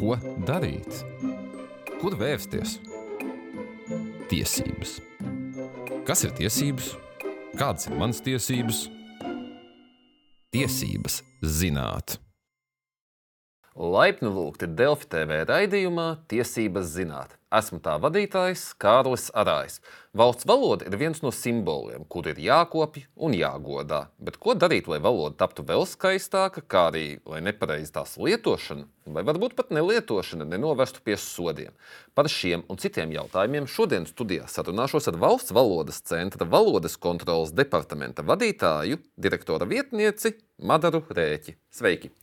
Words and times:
Ko 0.00 0.14
darīt? 0.48 1.02
Kur 2.00 2.14
vērsties? 2.16 2.78
Tiesības. 4.30 4.94
Kas 6.08 6.24
ir 6.24 6.32
tiesības? 6.38 6.94
Kādas 7.60 7.90
ir 7.90 7.98
manas 8.00 8.22
tiesības? 8.24 8.86
Tiesības 10.56 11.20
zināt. 11.44 12.16
Laipni 13.78 14.26
lūgti 14.26 14.66
Delfi 14.66 15.06
TV 15.06 15.44
raidījumā 15.46 16.24
Tiesības 16.28 16.88
zināt. 16.90 17.36
Esmu 17.54 17.78
tā 17.82 17.96
vadītājs 18.02 18.64
Kārlis 18.82 19.28
Arājs. 19.30 19.78
Valsts 20.14 20.46
valoda 20.46 20.88
ir 20.90 20.96
viens 20.98 21.22
no 21.22 21.30
simboliem, 21.34 22.02
kur 22.10 22.26
ir 22.26 22.38
jākopja 22.42 23.06
un 23.14 23.34
jāgodā. 23.34 24.08
Bet 24.18 24.40
ko 24.42 24.56
darīt, 24.58 24.90
lai 24.90 24.98
valoda 25.02 25.38
taptu 25.38 25.62
vēl 25.66 25.86
skaistāka, 25.86 26.64
kā 26.66 26.88
arī 26.90 27.04
lai 27.22 27.40
nepareizi 27.46 27.94
tās 27.94 28.16
lietošana, 28.18 28.88
vai 29.14 29.26
varbūt 29.30 29.54
pat 29.58 29.70
nelietošana, 29.74 30.50
nenovestu 30.50 31.02
pie 31.06 31.14
sodiem? 31.14 31.70
Par 32.14 32.26
šiem 32.26 32.66
un 32.66 32.78
citiem 32.78 33.14
jautājumiem 33.14 33.70
šodien 33.70 34.06
studijā 34.10 34.50
sarunāšos 34.50 35.10
ar 35.10 35.18
Valsts 35.22 35.54
valodas 35.54 36.02
centra 36.02 36.46
valodas 36.46 36.98
kontrolas 36.98 37.54
departamenta 37.54 38.26
vadītāju, 38.26 38.98
direktora 39.14 39.70
vietnieci 39.70 40.40
Madaru 40.58 41.06
Rēķi. 41.06 41.60
Sveiki! 41.70 42.16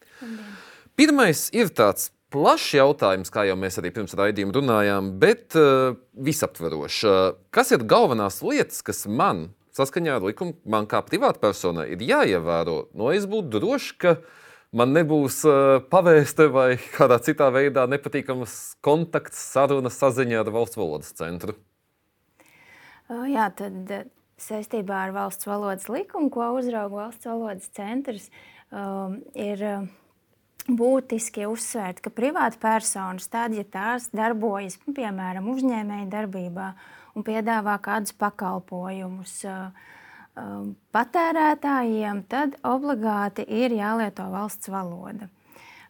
Pirmais 0.98 1.44
ir 1.54 1.68
tāds 1.78 2.08
plašs 2.34 2.72
jautājums, 2.74 3.30
kā 3.30 3.44
jau 3.46 3.54
mēs 3.60 3.76
arī 3.78 3.92
pirms 3.94 4.16
raidījuma 4.18 4.56
runājām, 4.56 5.12
bet 5.22 5.54
uh, 5.54 5.94
visaptverošs. 6.26 7.02
Uh, 7.06 7.20
kas 7.54 7.70
ir 7.76 7.86
galvenās 7.86 8.40
lietas, 8.42 8.80
kas 8.82 9.04
man, 9.06 9.52
saskaņā 9.78 10.16
ar 10.18 10.26
likumu, 10.26 10.56
man 10.66 10.88
kā 10.90 11.04
privātpersonai 11.06 11.86
ir 11.94 12.02
jāievēro? 12.02 12.88
No 12.98 13.12
es 13.14 13.28
būtu 13.30 13.60
drošs, 13.60 13.92
ka 14.02 14.16
man 14.74 14.96
nebūs 14.98 15.38
uh, 15.46 15.76
pavēste 15.94 16.50
vai 16.56 16.72
kādā 16.98 17.20
citā 17.30 17.52
veidā 17.54 17.86
nepatīkamas 17.94 18.58
kontakts, 18.82 19.44
saruna, 19.54 19.94
saziņa 19.94 20.42
ar 20.42 20.52
valsts 20.58 20.82
valodas 20.82 21.14
centru. 21.22 21.54
Jā, 23.08 23.52
tad 23.54 23.94
saistībā 24.42 25.06
ar 25.06 25.14
valsts 25.14 25.46
valodas 25.46 25.86
likumu, 25.94 26.34
ko 26.34 26.50
uzrauga 26.58 27.04
valsts 27.04 27.30
valodas 27.30 27.70
centrs, 27.78 28.28
um, 28.74 29.22
ir. 29.38 29.62
Uh, 29.62 29.88
būtiski 30.68 31.48
uzsvērt, 31.48 32.02
ka 32.04 32.12
privāta 32.12 32.60
personas, 32.60 33.28
tad, 33.32 33.56
ja 33.56 33.64
tās 33.64 34.10
darbojas 34.16 34.78
piemēram 34.86 35.48
uzņēmēja 35.54 36.10
darbībā 36.12 36.72
un 37.16 37.26
piedāvā 37.26 37.78
kādus 37.84 38.14
pakalpojumus 38.20 39.40
patērētājiem, 40.94 42.22
tad 42.30 42.60
obligāti 42.68 43.48
ir 43.48 43.74
jālieto 43.74 44.28
valsts 44.30 44.70
valoda. 44.70 45.32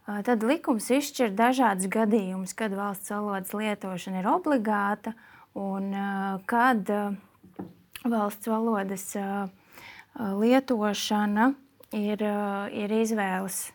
Tad 0.08 0.44
likums 0.48 0.88
izšķir 0.94 1.34
dažādus 1.36 1.90
gadījumus, 1.92 2.54
kad 2.56 2.72
valsts 2.72 3.12
valodas 3.12 3.52
lietošana 3.52 4.22
ir 4.22 4.30
obligāta 4.32 5.12
un 5.58 5.90
kad 6.48 6.88
valsts 8.08 8.48
valodas 8.48 9.10
lietošana 10.16 11.50
ir, 11.98 12.24
ir 12.72 12.96
izvēles 13.02 13.66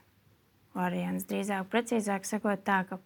variants. 0.77 1.27
Drīzāk, 1.29 1.69
precīzāk 1.73 2.27
sakot, 2.29 2.63
tā, 2.67 2.83
ka 2.89 2.99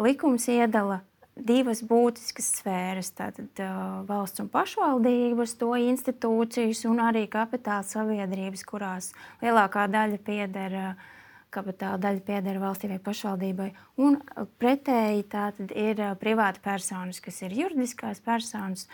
likums 0.00 0.46
iedala 0.52 1.00
divas 1.34 1.82
būtiskas 1.86 2.50
sfēras. 2.60 3.10
Tātad 3.16 3.62
uh, 3.62 4.02
valsts 4.08 4.42
un 4.42 4.50
pašvaldības, 4.52 5.56
to 5.60 5.72
institūcijas 5.90 6.84
un 6.90 7.02
arī 7.02 7.26
kapitāla 7.30 7.86
sabiedrības, 7.86 8.62
kurās 8.68 9.12
lielākā 9.42 9.88
daļa 9.90 10.22
pieder. 10.26 10.78
Uh, 10.90 11.10
Kapitāla 11.54 12.00
daļa 12.02 12.22
pieder 12.26 12.56
valstī 12.58 12.88
vai 12.90 12.96
pašvaldībai. 12.98 13.68
Un 14.02 14.16
pretēji 14.58 15.20
tātad 15.30 15.70
ir 15.78 16.00
privāti 16.18 16.58
personas, 16.58 17.20
kas 17.22 17.36
ir 17.46 17.54
juridiskās 17.54 18.18
personas, 18.18 18.88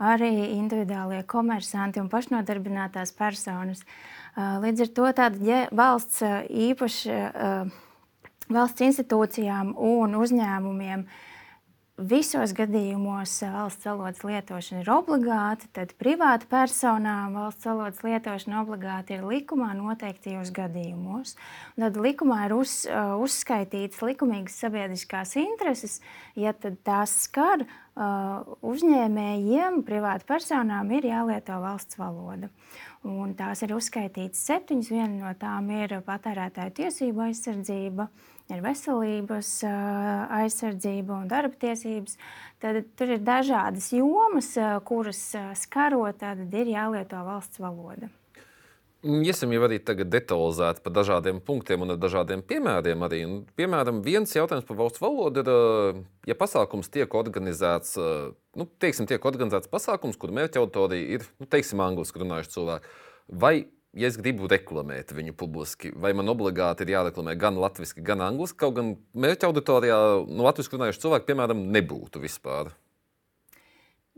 arī 0.00 0.30
individuālie 0.54 1.18
komersanti 1.28 2.00
un 2.00 2.08
pašnodarbinātās 2.08 3.12
personas. 3.18 3.84
Uh, 3.84 4.15
Līdz 4.36 4.84
ar 4.84 4.90
to 4.92 5.10
tāda, 5.16 5.42
ja 5.48 5.60
valsts 5.72 6.20
īpaši 6.52 7.14
valsts 8.52 8.84
institūcijām 8.84 9.72
un 9.80 10.18
uzņēmumiem 10.20 11.06
visos 11.96 12.52
gadījumos 12.52 13.38
valsts 13.54 13.88
valodas 13.88 14.20
lietošana 14.28 14.82
ir 14.82 14.90
obligāta, 14.92 15.68
tad 15.72 15.94
privāta 15.96 16.44
personām 16.50 17.38
valsts 17.38 17.64
valodas 17.64 18.02
lietošana 18.04 18.60
obligāti 18.60 19.16
ir 19.16 19.24
likumā 19.24 19.70
noteiktajos 19.78 20.52
gadījumos. 20.56 21.32
Un 21.76 21.86
tad 21.86 21.96
likumā 21.96 22.42
ir 22.50 22.56
uz, 22.58 22.82
uzskaitītas 23.24 24.04
likumīgas 24.04 24.60
sabiedriskās 24.60 25.32
intereses, 25.40 26.02
ja 26.36 26.52
tās 26.52 27.16
skar 27.24 27.64
uzņēmējiem, 27.96 29.80
privāta 29.88 30.28
personām 30.28 30.92
ir 30.92 31.08
jālieto 31.08 31.56
valsts 31.62 31.96
valoda. 31.96 32.52
Un 33.04 33.34
tās 33.38 33.60
ir 33.62 33.74
uzskaitītas 33.76 34.40
septiņas. 34.48 34.90
Viena 34.90 35.12
no 35.20 35.32
tām 35.38 35.68
ir 35.74 35.98
patērētāju 36.06 36.74
tiesību 36.80 37.26
aizsardzība, 37.28 38.08
ir 38.50 38.62
veselības 38.64 39.52
aizsardzība 40.40 41.20
un 41.20 41.30
darba 41.30 41.60
tiesības. 41.66 42.16
Tad 42.62 42.82
tur 42.96 43.16
ir 43.18 43.24
dažādas 43.26 43.92
jomas, 43.94 44.54
kuras 44.88 45.22
skarot, 45.60 46.22
tad 46.24 46.46
ir 46.50 46.72
jālieto 46.72 47.20
valsts 47.26 47.62
valoda. 47.62 48.10
Iesim 49.04 49.52
jau 49.52 49.60
arī 49.66 49.76
tagad 49.84 50.08
detalizēti 50.08 50.80
par 50.82 50.94
dažādiem 50.96 51.38
punktiem 51.44 51.84
un 51.84 51.92
dažādiem 52.00 52.40
piemēriem. 52.48 53.02
Arī. 53.04 53.20
Un, 53.28 53.34
piemēram, 53.58 54.00
viens 54.02 54.32
jautājums 54.32 54.64
par 54.66 54.78
valsts 54.78 55.02
valodu 55.02 55.42
ir, 55.44 55.50
ja 56.30 56.36
pasākums 56.38 56.88
tiek 56.92 57.12
organizēts, 57.14 57.98
nu, 58.56 58.66
teiksim, 58.80 59.06
tiek 59.06 59.28
organizēts 59.28 59.70
pasākums, 59.70 60.16
kur 60.16 60.32
mērķa 60.34 60.62
auditorija 60.62 61.18
ir, 61.18 61.28
nu, 61.42 61.48
teiksim, 61.52 61.84
angliski 61.84 62.24
runājuši 62.24 62.54
cilvēki. 62.56 62.96
Vai, 63.44 63.54
ja 63.92 64.08
es 64.08 64.16
gribu 64.16 64.48
reklamēt 64.50 65.12
viņu 65.14 65.36
publiski, 65.36 65.92
vai 65.92 66.14
man 66.16 66.32
obligāti 66.32 66.86
ir 66.86 66.96
jāreklamē 66.96 67.36
gan 67.38 67.60
latviešu, 67.60 68.00
gan 68.06 68.24
angliski, 68.24 68.62
kaut 68.64 68.80
gan 68.80 68.96
mērķa 69.12 69.52
auditorijā 69.52 70.00
nu, 70.24 70.40
latviešu 70.48 70.78
runājuši 70.78 71.04
cilvēki, 71.04 71.30
piemēram, 71.30 71.66
nebūtu 71.76 72.24
vispār? 72.24 72.72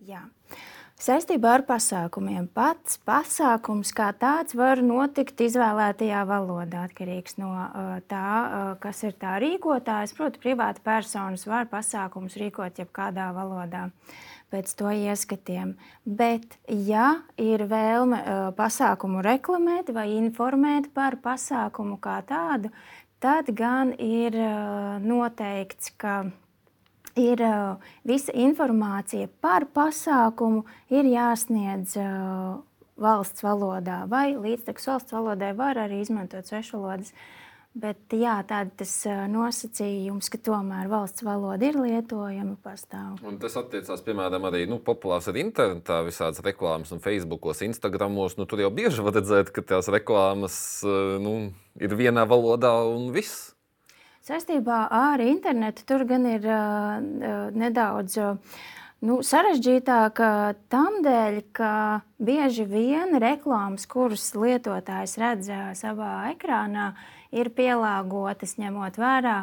Jā. 0.06 0.22
Uh, 0.54 0.67
Saistībā 0.98 1.52
ar 1.54 1.62
pasākumiem 1.62 2.48
pats 2.50 2.96
pasākums 3.06 3.92
kā 3.94 4.08
tāds 4.18 4.56
var 4.58 4.80
notikt 4.82 5.38
izvēlētajā 5.44 6.24
valodā, 6.26 6.88
atkarīgs 6.88 7.36
no 7.38 7.52
uh, 7.54 7.92
tā, 8.10 8.22
uh, 8.24 8.72
kas 8.82 9.04
ir 9.06 9.14
tā 9.14 9.36
rīkotājs. 9.38 10.16
Protams, 10.18 10.42
privāta 10.42 10.82
personas 10.82 11.46
var 11.46 11.68
pasākumus 11.70 12.34
rīkot 12.42 12.80
jebkādā 12.82 13.28
valodā 13.36 13.84
pēc 14.50 14.74
to 14.80 14.90
ieskatiem. 14.90 15.76
Bet, 16.02 16.58
ja 16.66 17.20
ir 17.38 17.62
vēlme 17.70 18.18
uh, 18.18 18.42
pasākumu 18.58 19.22
reklamēt 19.22 19.94
vai 19.94 20.08
informēt 20.16 20.90
par 20.98 21.20
pasākumu 21.22 22.00
kā 22.02 22.18
tādu, 22.26 22.74
tad 23.22 23.54
gan 23.54 23.94
ir 24.02 24.34
noteikts, 25.06 25.94
ka 25.94 26.24
ir 27.18 27.42
visa 28.06 28.34
informācija 28.34 29.28
par 29.42 29.66
pasākumu, 29.74 30.64
ir 30.94 31.10
jāsniedz 31.10 31.96
valsts 32.98 33.44
valodā, 33.46 34.04
vai 34.10 34.32
līdztekus 34.36 34.88
valsts 34.90 35.14
valodai 35.14 35.52
var 35.56 35.78
arī 35.86 36.02
izmantot 36.02 36.48
svešvalodas. 36.48 37.12
Bet 37.78 38.14
jā, 38.16 38.32
uh, 38.42 39.10
nosacījums, 39.30 40.30
ka 40.32 40.38
tomēr 40.42 40.88
valsts 40.90 41.22
valoda 41.22 41.68
ir 41.68 41.76
lietojama, 41.78 42.56
pastāv. 42.64 43.20
Un 43.28 43.36
tas 43.38 43.54
attiecās, 43.60 44.02
piemēram, 44.02 44.48
arī 44.48 44.64
nu, 44.66 44.80
populārs 44.82 45.28
ar 45.30 45.38
internetā, 45.38 46.00
visādas 46.06 46.42
reklāmas, 46.42 46.90
un 46.96 47.04
Facebookos, 47.04 47.60
Instagramos. 47.62 48.38
Nu, 48.40 48.48
tur 48.50 48.64
jau 48.64 48.72
bieži 48.74 49.04
var 49.04 49.14
redzēt, 49.20 49.52
ka 49.54 49.62
tās 49.62 49.92
reklāmas 49.94 50.58
nu, 51.22 51.36
ir 51.78 51.94
vienā 52.00 52.26
valodā 52.26 52.72
un 52.88 53.12
viss. 53.14 53.52
Saistībā 54.28 54.82
ar 54.92 55.22
internetu 55.24 55.86
tur 55.88 56.04
gan 56.08 56.26
ir 56.28 56.44
uh, 56.44 56.98
nedaudz. 57.56 58.18
Uh, 58.20 58.58
Nu, 58.98 59.20
sarežģītāk 59.22 60.18
tam 60.74 60.96
dēļ, 61.04 61.36
ka 61.54 62.02
bieži 62.18 62.64
vien 62.66 63.14
reklāmas, 63.22 63.84
kuras 63.86 64.24
lietotājs 64.34 65.14
redz 65.22 65.52
savā 65.78 66.32
ekrānā, 66.32 66.88
ir 67.30 67.52
pielāgotas 67.54 68.56
ņemot 68.58 68.98
vērā 68.98 69.36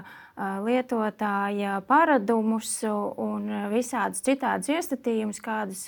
lietotāja 0.65 1.77
paradumus 1.87 2.81
un 2.83 3.47
visādus 3.71 4.25
citādus 4.27 4.73
iestatījumus, 4.75 5.39
kādus 5.39 5.85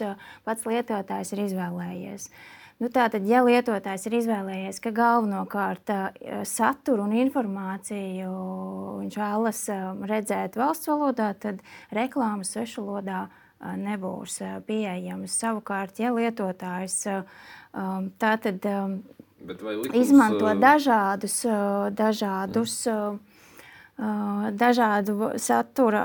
pats 0.48 0.64
lietotājs 0.64 1.36
ir 1.36 1.50
izvēlējies. 1.50 2.32
Uh, 2.32 2.57
Nu, 2.78 2.92
tātad, 2.94 3.24
ja 3.26 3.40
lietotājs 3.42 4.04
ir 4.06 4.20
izvēlējies, 4.20 4.78
ka 4.84 4.92
galvenokārt 4.94 5.90
saturu 6.46 7.08
un 7.08 7.16
informāciju 7.18 8.30
viņš 9.00 9.18
vēlas 9.18 9.62
redzēt 10.12 10.60
valsts 10.62 10.92
valodā, 10.92 11.32
tad 11.42 11.64
reklāmas 11.98 12.54
svešu 12.54 12.86
valodā 12.86 13.24
nebūs 13.82 14.38
pieejamas. 14.70 15.34
Savukārt, 15.42 15.98
ja 15.98 16.14
lietotājs 16.14 17.00
tātad 18.22 18.70
likums, 19.42 19.98
izmanto 19.98 20.54
dažādus, 20.62 21.42
dažādus 21.98 22.78
dažādu 24.62 25.32
satura 25.42 26.04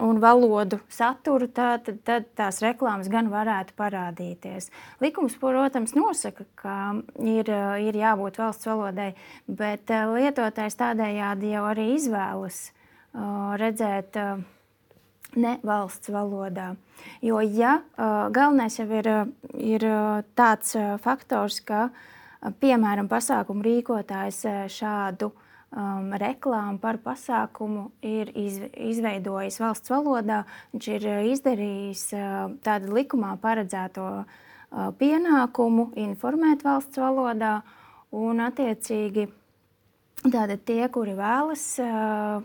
un 0.00 0.20
valodu 0.20 0.78
saturu, 0.92 1.48
tad, 1.52 1.88
tad 2.06 2.28
tās 2.38 2.60
reklāmas 2.64 3.10
gan 3.12 3.28
varētu 3.32 3.74
parādīties. 3.78 4.70
Likums, 5.04 5.36
protams, 5.40 5.94
nosaka, 5.98 6.46
ka 6.58 6.76
ir, 7.20 7.50
ir 7.84 7.98
jābūt 8.00 8.40
valsts 8.40 8.68
valodai, 8.68 9.12
bet 9.46 9.92
lietotājs 9.92 10.78
tādējādi 10.80 11.52
jau 11.52 11.66
arī 11.68 11.92
izvēlas 11.96 12.64
redzēt 13.60 14.16
ne 15.36 15.52
valsts 15.64 16.12
valodā. 16.12 16.72
Jo 17.24 17.40
ja 17.44 17.80
galvenais 17.98 18.78
jau 18.78 18.88
ir, 18.96 19.08
ir 19.58 19.86
tāds 20.38 20.76
faktors, 21.04 21.60
ka 21.60 21.88
piemēram 22.62 23.08
pasākumu 23.10 23.64
rīkotājs 23.66 24.44
šādu 24.72 25.32
um, 25.72 26.12
reklāmu 26.20 26.80
par 26.82 26.98
pasākumu 27.02 27.88
ir 28.04 28.30
iz, 28.38 28.60
izveidojis 28.76 29.58
valsts 29.62 29.92
valodā. 29.92 30.42
Viņš 30.72 30.88
ir 30.96 31.06
izdarījis 31.32 32.06
uh, 32.16 32.54
tādu 32.64 32.94
likumā 32.96 33.34
paredzēto 33.42 34.08
uh, 34.22 34.88
pienākumu 34.98 35.90
informēt 36.04 36.64
valsts 36.66 37.00
valodā, 37.00 37.60
un 38.12 38.44
attiecīgi 38.44 39.28
tātad 40.22 40.64
tie, 40.68 40.82
kuri 40.92 41.16
vēlas 41.18 41.66
uh, 41.82 42.42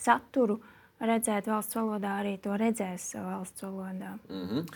saturu 0.00 0.60
redzēt 1.00 1.48
valsts 1.48 1.76
valodā, 1.76 2.20
arī 2.20 2.36
to 2.42 2.56
redzēs 2.60 3.12
valsts 3.16 3.64
valodā. 3.64 4.16
Mm 4.28 4.46
-hmm. 4.46 4.72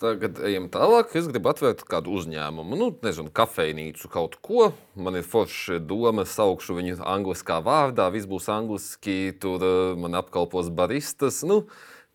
Tagad 0.00 0.38
ejam 0.48 0.70
tālāk. 0.72 1.10
Es 1.18 1.26
gribu 1.28 1.50
atvērt 1.50 1.82
kādu 1.84 2.14
uzņēmumu, 2.16 2.76
nu, 2.80 2.86
nezinu, 3.04 3.28
kafejnīcu, 3.36 4.08
kaut 4.08 4.38
ko. 4.40 4.70
Man 4.96 5.18
ir 5.18 5.26
forša 5.28 5.76
doma, 5.84 6.22
saukšu 6.24 6.78
viņu 6.78 6.94
angliskā 7.04 7.58
vārdā. 7.60 8.06
Viss 8.14 8.28
būs 8.30 8.46
angliski, 8.48 9.34
tur 9.42 9.60
uh, 9.60 9.72
man 10.00 10.16
apkalpos 10.16 10.70
baristas. 10.72 11.42
Nu, 11.44 11.66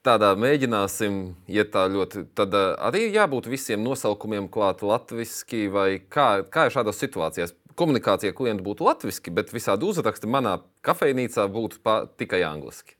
tādā 0.01 0.31
mēģināsim 0.33 1.19
iet 1.45 1.69
tā 1.75 1.83
ļoti. 1.93 2.23
Tad 2.33 2.57
uh, 2.57 2.71
arī 2.87 3.03
jābūt 3.13 3.51
visiem 3.53 3.83
nosaukumiem 3.85 4.47
klāt 4.49 4.81
latviešu, 4.81 5.67
vai 5.75 5.99
kā, 6.01 6.41
kā 6.49 6.65
ir 6.65 6.73
šādās 6.73 6.97
situācijās? 7.03 7.53
Komunikācija 7.77 8.31
ar 8.31 8.37
klientu 8.39 8.65
būtu 8.65 8.87
latviešu, 8.87 9.33
bet 9.35 9.53
visādi 9.53 9.85
uzraksti 9.85 10.31
manā 10.31 10.55
kafejnīcā 10.87 11.45
būtu 11.53 11.83
pā, 11.85 11.99
tikai 12.17 12.41
angliski. 12.47 12.97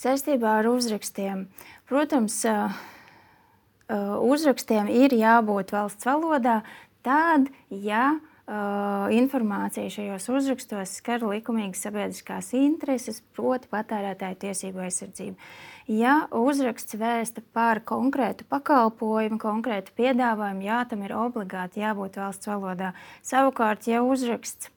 Saistībā 0.00 0.56
ar 0.62 0.70
uzrakstiem, 0.72 1.44
protams, 1.90 2.38
Uh, 2.48 2.80
uzrakstiem 3.90 4.90
ir 4.92 5.14
jābūt 5.16 5.72
valsts 5.74 6.06
valodā, 6.06 6.60
tad, 7.06 7.48
ja 7.70 8.12
uh, 8.14 9.08
informācija 9.14 9.90
šajos 9.90 10.28
uzrakstos 10.30 10.96
skar 11.00 11.24
likumīgas 11.24 11.82
sabiedriskās 11.86 12.52
intereses, 12.58 13.22
proti, 13.36 13.70
patērētāju 13.72 14.40
tiesību 14.44 14.84
aizsardzību. 14.86 15.50
Ja 15.90 16.16
uzraksts 16.36 16.94
vēsta 16.94 17.42
par 17.56 17.80
konkrētu 17.86 18.46
pakalpojumu, 18.50 19.40
konkrētu 19.42 19.94
piedāvājumu, 19.98 20.66
jā, 20.68 20.84
tam 20.90 21.02
ir 21.02 21.16
obligāti 21.18 21.82
jābūt 21.82 22.20
valsts 22.20 22.50
valodā. 22.50 22.92
Savukārt, 23.26 23.88
ja 23.90 24.04
uzraksts 24.06 24.70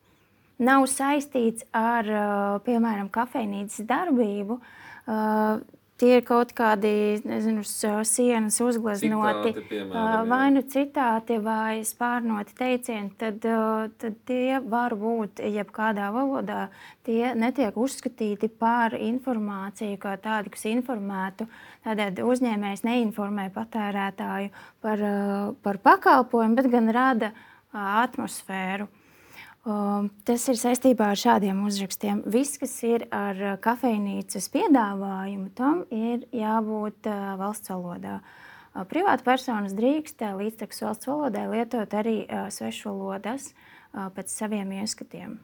nav 0.63 0.87
saistīts 0.89 1.67
ar, 1.75 2.09
uh, 2.09 2.57
piemēram, 2.65 3.11
kafejnīcas 3.13 3.85
darbību, 3.89 4.61
tie 6.01 6.17
ir 6.17 6.23
kaut 6.25 6.53
kādi 6.57 7.21
nezinu, 7.27 7.63
sienas 8.07 8.57
uzgleznoti, 8.63 9.53
citāti, 9.57 9.81
vai 10.29 10.45
nu 10.55 10.63
citāti, 10.75 11.37
vai 11.43 11.83
spārnoti 11.87 12.55
teicieni, 12.57 13.13
tad, 13.19 13.45
tad 14.01 14.17
tie 14.29 14.59
var 14.59 14.95
būt 14.99 15.43
jebkādā 15.43 16.09
valodā. 16.15 16.67
Tie 17.03 17.33
netiek 17.37 17.77
uzskatīti 17.77 18.49
par 18.49 18.95
informāciju 18.97 19.99
kā 20.01 20.15
tādu, 20.23 20.53
kas 20.53 20.65
informētu. 20.71 21.47
Tādēļ 21.83 22.23
uzņēmējs 22.23 22.85
neinformē 22.87 23.49
patērētāju 23.53 24.51
par, 24.83 25.07
par 25.65 25.81
pakalpojumu, 25.83 26.59
bet 26.59 26.71
gan 26.73 26.91
rada 26.95 27.33
atmosfēru. 27.73 28.87
Um, 29.63 30.09
tas 30.27 30.43
ir 30.51 30.57
saistībā 30.59 31.13
ar 31.13 31.19
šādiem 31.19 31.61
uzrakstiem. 31.63 32.17
Viss, 32.27 32.57
kas 32.59 32.73
ir 32.83 33.05
ar 33.15 33.37
uh, 33.39 33.53
kafejnīcas 33.63 34.49
piedāvājumu, 34.51 35.53
tam 35.55 35.85
ir 35.87 36.25
jābūt 36.35 37.07
uh, 37.07 37.29
valsts 37.39 37.71
valodā. 37.71 38.17
Uh, 38.19 38.83
privāta 38.91 39.23
personas 39.23 39.71
drīkst 39.77 40.25
līdztekus 40.35 40.83
valsts 40.83 41.07
valodai 41.07 41.45
lietot 41.53 41.95
arī 41.95 42.17
svešvalodas 42.51 43.53
pēc 43.93 44.35
saviem 44.35 44.73
ieskatiem. 44.81 45.37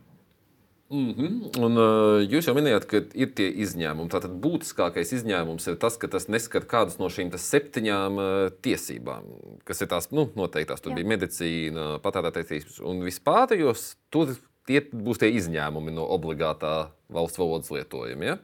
Mm 0.90 1.14
-hmm. 1.14 1.60
Un, 1.66 1.78
uh, 1.78 2.24
jūs 2.26 2.48
jau 2.48 2.56
minējāt, 2.58 2.86
ka 2.90 3.02
ir 3.14 3.30
tie 3.38 3.46
izņēmumi. 3.62 4.10
Tātad 4.10 4.34
būtiskākais 4.42 5.14
izņēmums 5.14 5.68
ir 5.70 5.76
tas, 5.78 5.98
ka 5.98 6.08
tas 6.08 6.28
neskar 6.28 6.66
kādus 6.66 6.98
no 6.98 7.06
šīm 7.06 7.30
septiņām 7.38 8.18
uh, 8.18 8.50
tiesībām, 8.62 9.24
kas 9.64 9.82
ir 9.82 9.88
tās 9.88 10.10
nu, 10.12 10.32
noteiktās. 10.36 10.82
Tur 10.82 10.92
Jā. 10.92 10.96
bija 10.96 11.08
medicīna, 11.08 12.00
patērētājas 12.02 12.82
un 12.82 13.04
vispārējos. 13.06 13.96
Tur 14.10 14.34
tie 14.66 14.82
būs 14.82 15.20
tie 15.20 15.30
izņēmumi 15.30 15.92
no 15.92 16.08
obligātā 16.10 16.90
valsts 17.10 17.38
valodas 17.38 17.70
lietojuma. 17.70 18.24
Ja? 18.24 18.38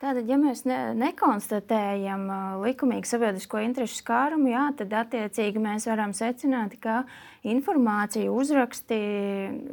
Tātad, 0.00 0.28
ja 0.28 0.38
mēs 0.40 0.62
ne, 0.64 0.94
nekonstatējam 0.94 2.22
uh, 2.30 2.62
likumīgu 2.62 3.04
sabiedrisko 3.04 3.58
interesu 3.60 3.98
skārumu, 4.00 4.48
jā, 4.48 4.70
tad 4.78 4.94
attiecīgi 5.02 5.58
mēs 5.58 5.84
varam 5.90 6.14
secināt, 6.16 6.78
ka 6.80 7.02
informācija, 7.42 8.30
uzraksti, 8.32 9.00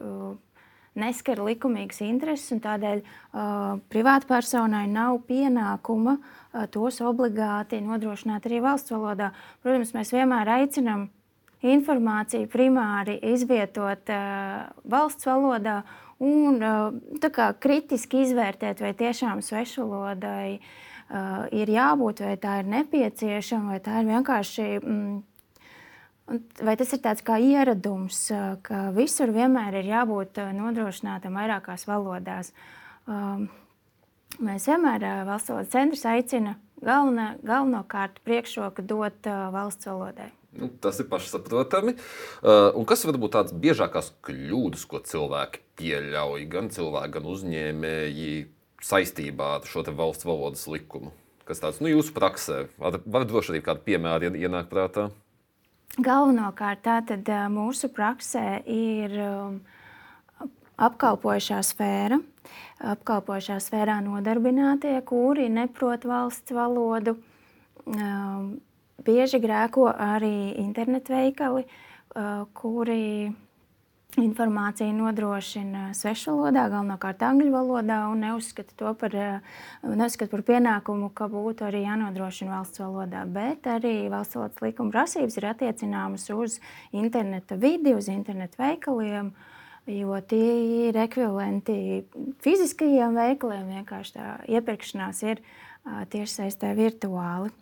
uh, 0.01 0.35
neskar 0.97 1.41
likumīgas 1.45 2.01
intereses, 2.05 2.49
un 2.55 2.61
tādēļ 2.63 3.03
uh, 3.03 3.77
privātpersonai 3.91 4.85
nav 4.91 5.21
pienākuma 5.29 6.17
uh, 6.17 6.65
tos 6.73 6.99
obligāti 7.05 7.81
nodrošināt 7.85 8.49
arī 8.49 8.61
valsts 8.65 8.93
valodā. 8.95 9.31
Protams, 9.63 9.93
mēs 9.97 10.13
vienmēr 10.15 10.51
aicinām 10.57 11.07
informāciju 11.65 12.49
primāri 12.53 13.17
izvietot 13.33 14.11
uh, 14.13 14.67
valsts 14.89 15.29
valodā 15.29 15.81
un 16.23 16.59
uh, 16.61 17.29
kā, 17.33 17.51
kritiski 17.61 18.25
izvērtēt, 18.25 18.81
vai 18.81 18.93
tiešām 18.97 19.41
svešvalodai 19.45 20.57
uh, 20.57 21.47
ir 21.53 21.73
jābūt, 21.73 22.25
vai 22.25 22.37
tā 22.41 22.59
ir 22.61 22.69
nepieciešama, 22.73 23.75
vai 23.75 23.81
tā 23.85 24.01
ir 24.01 24.13
vienkārši. 24.13 24.69
Mm, 24.81 25.17
Vai 26.27 26.75
tas 26.75 26.89
ir 26.91 26.99
tāds 26.99 27.23
kā 27.23 27.37
ieradums, 27.39 28.25
ka 28.67 28.89
visur 28.95 29.31
vienmēr 29.31 29.79
ir 29.79 29.91
jābūt 29.93 30.41
nodrošinātam 30.57 31.37
vairākās 31.39 31.87
valodās? 31.87 32.51
Mēs 34.37 34.67
vienmēr 34.67 35.05
valsts 35.27 35.53
valodas 35.53 35.71
centrs 35.71 36.03
aicina 36.09 36.57
galvenā, 36.83 37.37
galvenokārt 37.47 38.19
priekšroku 38.27 38.83
dot 38.85 39.29
valsts 39.55 39.87
valodai. 39.87 40.33
Nu, 40.57 40.69
tas 40.81 40.97
ir 40.99 41.07
pašsaprotami. 41.11 41.93
Uh, 42.41 42.71
un 42.79 42.85
kas 42.89 43.03
var 43.05 43.19
būt 43.21 43.35
tādas 43.35 43.53
biežākās 43.53 44.09
kļūdas, 44.25 44.85
ko 44.89 45.01
cilvēki 45.05 45.61
pieļauj, 45.77 46.45
gan 46.49 46.71
cilvēki, 46.73 47.13
gan 47.13 47.29
uzņēmēji 47.33 48.31
saistībā 48.87 49.51
ar 49.59 49.69
šo 49.69 49.85
valsts 49.91 50.25
valodas 50.27 50.65
likumu? 50.71 51.13
Kas 51.47 51.61
tāds 51.63 51.79
nu, 51.83 51.91
jūsu 51.91 52.15
praksē? 52.15 52.65
Var, 52.81 52.99
var 53.05 53.27
droši 53.29 53.53
arī 53.53 53.63
kādu 53.63 53.85
piemēru 53.85 54.33
ienākt 54.35 54.71
prātā? 54.73 55.07
Galvenokārt 55.95 56.83
tātad 56.85 57.29
mūsu 57.49 57.87
praksē 57.89 58.59
ir 58.69 59.15
apkalpojušā 60.77 61.61
sfēra, 61.65 62.19
apkalpojušā 62.93 63.57
sfērā 63.65 63.95
nodarbinātie, 64.05 64.99
kuri 65.07 65.47
neprot 65.49 66.05
valsts 66.05 66.53
valodu. 66.53 67.15
Bieži 69.07 69.39
grēko 69.41 69.87
arī 69.89 70.53
internetveikali, 70.61 71.65
kuri 72.53 73.01
informāciju 74.15 74.93
nodrošina 74.95 75.91
svešvalodā, 75.97 76.67
galvenokārt 76.71 77.21
angļu 77.27 77.51
valodā, 77.53 77.99
un 78.09 78.23
neuzskata 78.23 78.73
to 78.79 78.93
par, 78.97 79.17
neuzskata 79.83 80.31
par 80.31 80.43
pienākumu, 80.47 81.11
ka 81.13 81.27
būtu 81.31 81.67
arī 81.67 81.83
jānodrošina 81.83 82.55
valsts 82.55 82.81
valodā. 82.81 83.25
Bet 83.29 83.67
arī 83.69 84.07
valsts 84.13 84.39
valodas 84.39 84.63
likuma 84.63 84.95
prasības 84.95 85.37
ir 85.37 85.49
attiecināmas 85.51 86.29
uz 86.33 86.57
interneta 86.95 87.59
vidi, 87.59 87.93
uz 87.97 88.09
internetu 88.13 88.63
veikaliem. 88.63 89.31
Jo 89.87 90.17
tie 90.19 90.87
ir 90.87 90.97
ekvivalenti 90.99 92.03
fiziskajiem 92.43 93.15
veikaliem. 93.15 93.69
Vienkārši 93.77 94.17
tā 94.17 94.33
iepirkšanās 94.57 95.23
ir 95.29 95.43
tiešsaistē 96.11 96.73
virtuāli. 96.75 97.53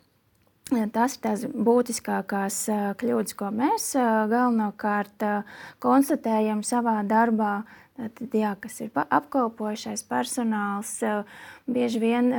Tas 0.66 1.14
ir 1.14 1.20
tās 1.22 1.42
būtiskākās 1.46 2.56
kļūdas, 2.98 3.34
ko 3.38 3.52
mēs 3.54 3.92
galvenokārt 4.32 5.22
konstatējam 5.78 6.64
savā 6.66 6.96
darbā. 7.06 7.60
Tad, 7.96 8.34
jā, 8.34 8.50
kas 8.60 8.80
ir 8.82 8.90
apkalpojušais 8.98 10.02
personāls, 10.10 10.96
bieži 11.70 12.02
vien 12.02 12.32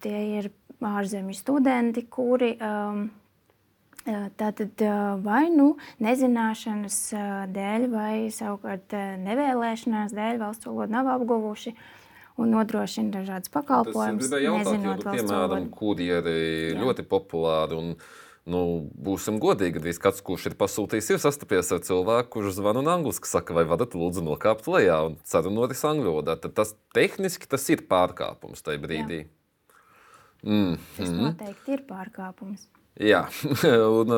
tie 0.00 0.20
ir 0.38 0.52
ārzemju 0.78 1.34
studenti, 1.36 2.06
kuri 2.06 2.54
Tātad 4.02 4.82
vai 5.22 5.44
nu 5.54 5.76
nezināšanas 6.02 6.96
dēļ, 7.54 7.84
vai 7.92 8.14
savukārt 8.34 8.96
nevēlēšanās 9.22 10.14
dēļ 10.16 10.40
valsts 10.40 10.66
valodu 10.66 10.96
nav 10.96 11.10
apguvuši 11.12 11.74
un 12.40 12.52
nodrošina 12.54 13.12
dažādas 13.18 13.52
pakalpojumus. 13.52 14.28
Tas 14.28 14.38
ir 14.40 14.48
jautājums, 14.48 15.06
piemēram, 15.06 15.70
kurjeri 15.74 16.74
ļoti 16.80 17.08
populāri. 17.08 17.78
Un... 17.78 17.96
Nu, 18.42 18.58
būsim 18.98 19.36
godīgi, 19.38 19.76
gandrīz 19.76 20.00
katrs, 20.02 20.22
kurš 20.26 20.48
ir 20.48 20.54
pasūtījis, 20.58 21.12
ir 21.14 21.20
sastapies 21.22 21.68
ar 21.76 21.78
cilvēku, 21.86 22.26
kurš 22.32 22.56
zvana 22.56 22.80
un 22.82 22.88
angliski 22.90 23.30
saka, 23.30 23.54
vai 23.54 23.62
varat 23.70 23.94
lūdzu 23.94 24.24
nokāpt 24.26 24.66
lejā 24.66 24.96
un 25.06 25.14
sarunoties 25.30 25.84
angļu 25.86 26.08
valodā. 26.08 26.34
Tad 26.42 26.56
tas 26.58 26.72
tehniski 26.90 27.46
tas 27.46 27.68
ir 27.70 27.84
pārkāpums 27.86 28.66
tajā 28.66 28.82
brīdī. 28.82 29.20
Jā. 29.22 29.30
Mm. 30.42 30.74
Tas 30.96 31.12
noteikti 31.14 31.76
ir 31.76 31.84
pārkāpums. 31.86 32.66
Jā, 32.98 33.22
un 34.00 34.10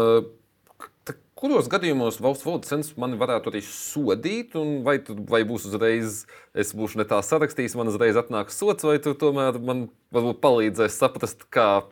tā, 1.04 1.18
kuros 1.44 1.66
gadījumos 1.68 2.16
valsts 2.24 2.46
valodas 2.46 2.70
centrs 2.72 2.94
mani 2.96 3.18
varētu 3.20 3.50
arī 3.50 3.60
sodīt, 3.68 4.54
vai, 4.86 4.94
vai 5.28 5.42
būs 5.44 5.66
uzreiz, 5.68 6.22
es 6.56 6.72
būšu 6.72 7.02
ne 7.02 7.04
tā 7.08 7.18
sarakstījis, 7.20 7.76
man 7.76 7.90
uzreiz 7.92 8.16
atnāks 8.16 8.56
sots, 8.56 8.86
vai 8.88 8.96
tu 9.04 9.12
tomēr 9.20 9.60
man 9.60 9.90
varbūt 10.14 10.40
palīdzēs 10.40 10.96
saprast, 10.96 11.44
kā 11.52 11.84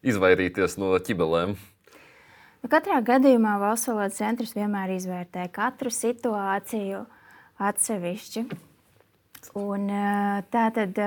izvairīties 0.00 0.78
no 0.80 0.94
ķibelēm? 0.96 1.58
Nu, 2.64 2.72
katrā 2.72 3.02
gadījumā 3.04 3.58
valsts 3.60 3.92
valodas 3.92 4.16
centrs 4.16 4.56
vienmēr 4.56 4.96
izvērtē 4.96 5.44
katru 5.52 5.92
situāciju 5.92 7.04
atsevišķi. 7.68 8.48
Un, 9.60 9.90
tā 10.48 10.70
tad 10.74 11.04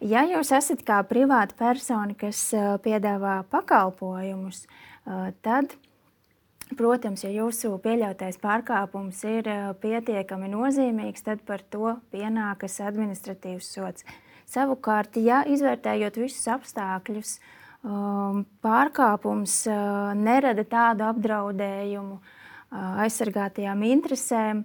Ja 0.00 0.22
jūs 0.24 0.48
esat 0.56 0.80
kā 0.88 1.02
privāta 1.04 1.52
persona, 1.60 2.14
kas 2.16 2.46
piedāvā 2.80 3.42
pakalpojumus, 3.52 4.62
tad, 5.44 5.74
protams, 6.78 7.24
ja 7.24 7.30
jūsu 7.34 7.72
pieļautais 7.82 8.38
pārkāpums 8.42 9.22
ir 9.28 9.48
pietiekami 9.82 10.50
nozīmīgs, 10.52 11.24
tad 11.26 11.42
par 11.46 11.64
to 11.72 11.96
pienākas 12.14 12.80
administratīvs 12.84 13.70
sots. 13.74 14.06
Savukārt, 14.50 15.16
ja 15.22 15.44
izvērtējot 15.46 16.18
visus 16.18 16.46
apstākļus, 16.50 17.38
pārkāpums 18.66 19.56
nerada 20.18 20.64
tādu 20.68 21.06
apdraudējumu, 21.06 22.18
aizsargātajām 22.70 23.80
interesēm, 23.88 24.64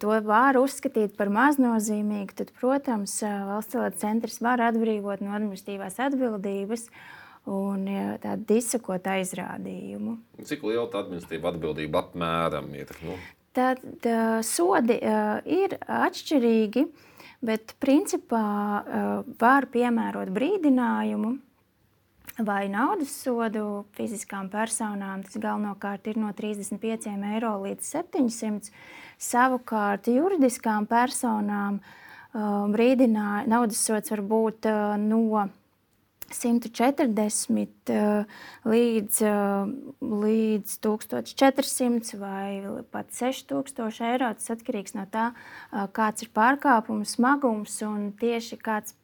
to 0.00 0.16
var 0.26 0.58
uzskatīt 0.60 1.14
par 1.16 1.30
maznozīmīgu, 1.32 2.36
tad, 2.36 2.50
protams, 2.60 3.20
valsts 3.22 3.78
valodas 3.78 4.02
centrs 4.02 4.40
var 4.44 4.60
atbrīvot 4.66 5.22
no 5.24 5.32
administratīvās 5.36 5.96
atbildības 6.04 6.88
un 7.48 7.86
tādu 8.22 8.46
disakot 8.48 9.06
aizrādījumu. 9.10 10.16
Cik 10.46 10.64
liela 10.68 10.88
tā 10.92 11.04
administratīva 11.04 11.54
atbildība 11.54 12.04
apmēram 12.04 12.72
ir? 12.76 12.92
Nu? 13.06 13.16
Tad 13.56 13.82
sodi 14.46 15.00
ir 15.00 15.76
atšķirīgi, 15.80 16.84
bet 17.42 17.74
principā 17.82 18.44
var 19.40 19.66
piemērot 19.72 20.30
brīdinājumu 20.36 21.32
vai 22.46 22.68
naudas 22.70 23.12
sodu 23.24 23.84
fiziskām 23.96 24.48
personām. 24.52 25.24
Tas 25.26 25.40
galvenokārt 25.40 26.06
ir 26.10 26.20
no 26.20 26.32
35 26.36 27.10
eiro 27.34 27.56
līdz 27.64 27.90
700. 27.96 28.70
Savukārt 29.20 30.08
juridiskām 30.08 30.86
personām 30.88 31.80
brīdinā, 32.32 33.44
naudas 33.50 33.80
sods 33.82 34.12
var 34.14 34.22
būt 34.22 34.68
uh, 34.70 34.94
no 35.00 35.48
140 36.30 37.90
uh, 37.90 38.38
līdz, 38.68 39.18
uh, 39.26 39.72
līdz 40.00 40.76
1400 40.86 42.20
vai 42.20 42.62
pat 42.92 43.10
6000 43.16 44.06
eiro. 44.12 44.30
Tas 44.38 44.54
atkarīgs 44.54 44.94
no 44.96 45.06
tā, 45.10 45.30
kāds 45.96 46.26
ir 46.26 46.32
pārkāpuma 46.36 47.08
smagums 47.08 47.80
un 47.86 48.10
tieši 48.20 48.60
kāds 48.62 48.94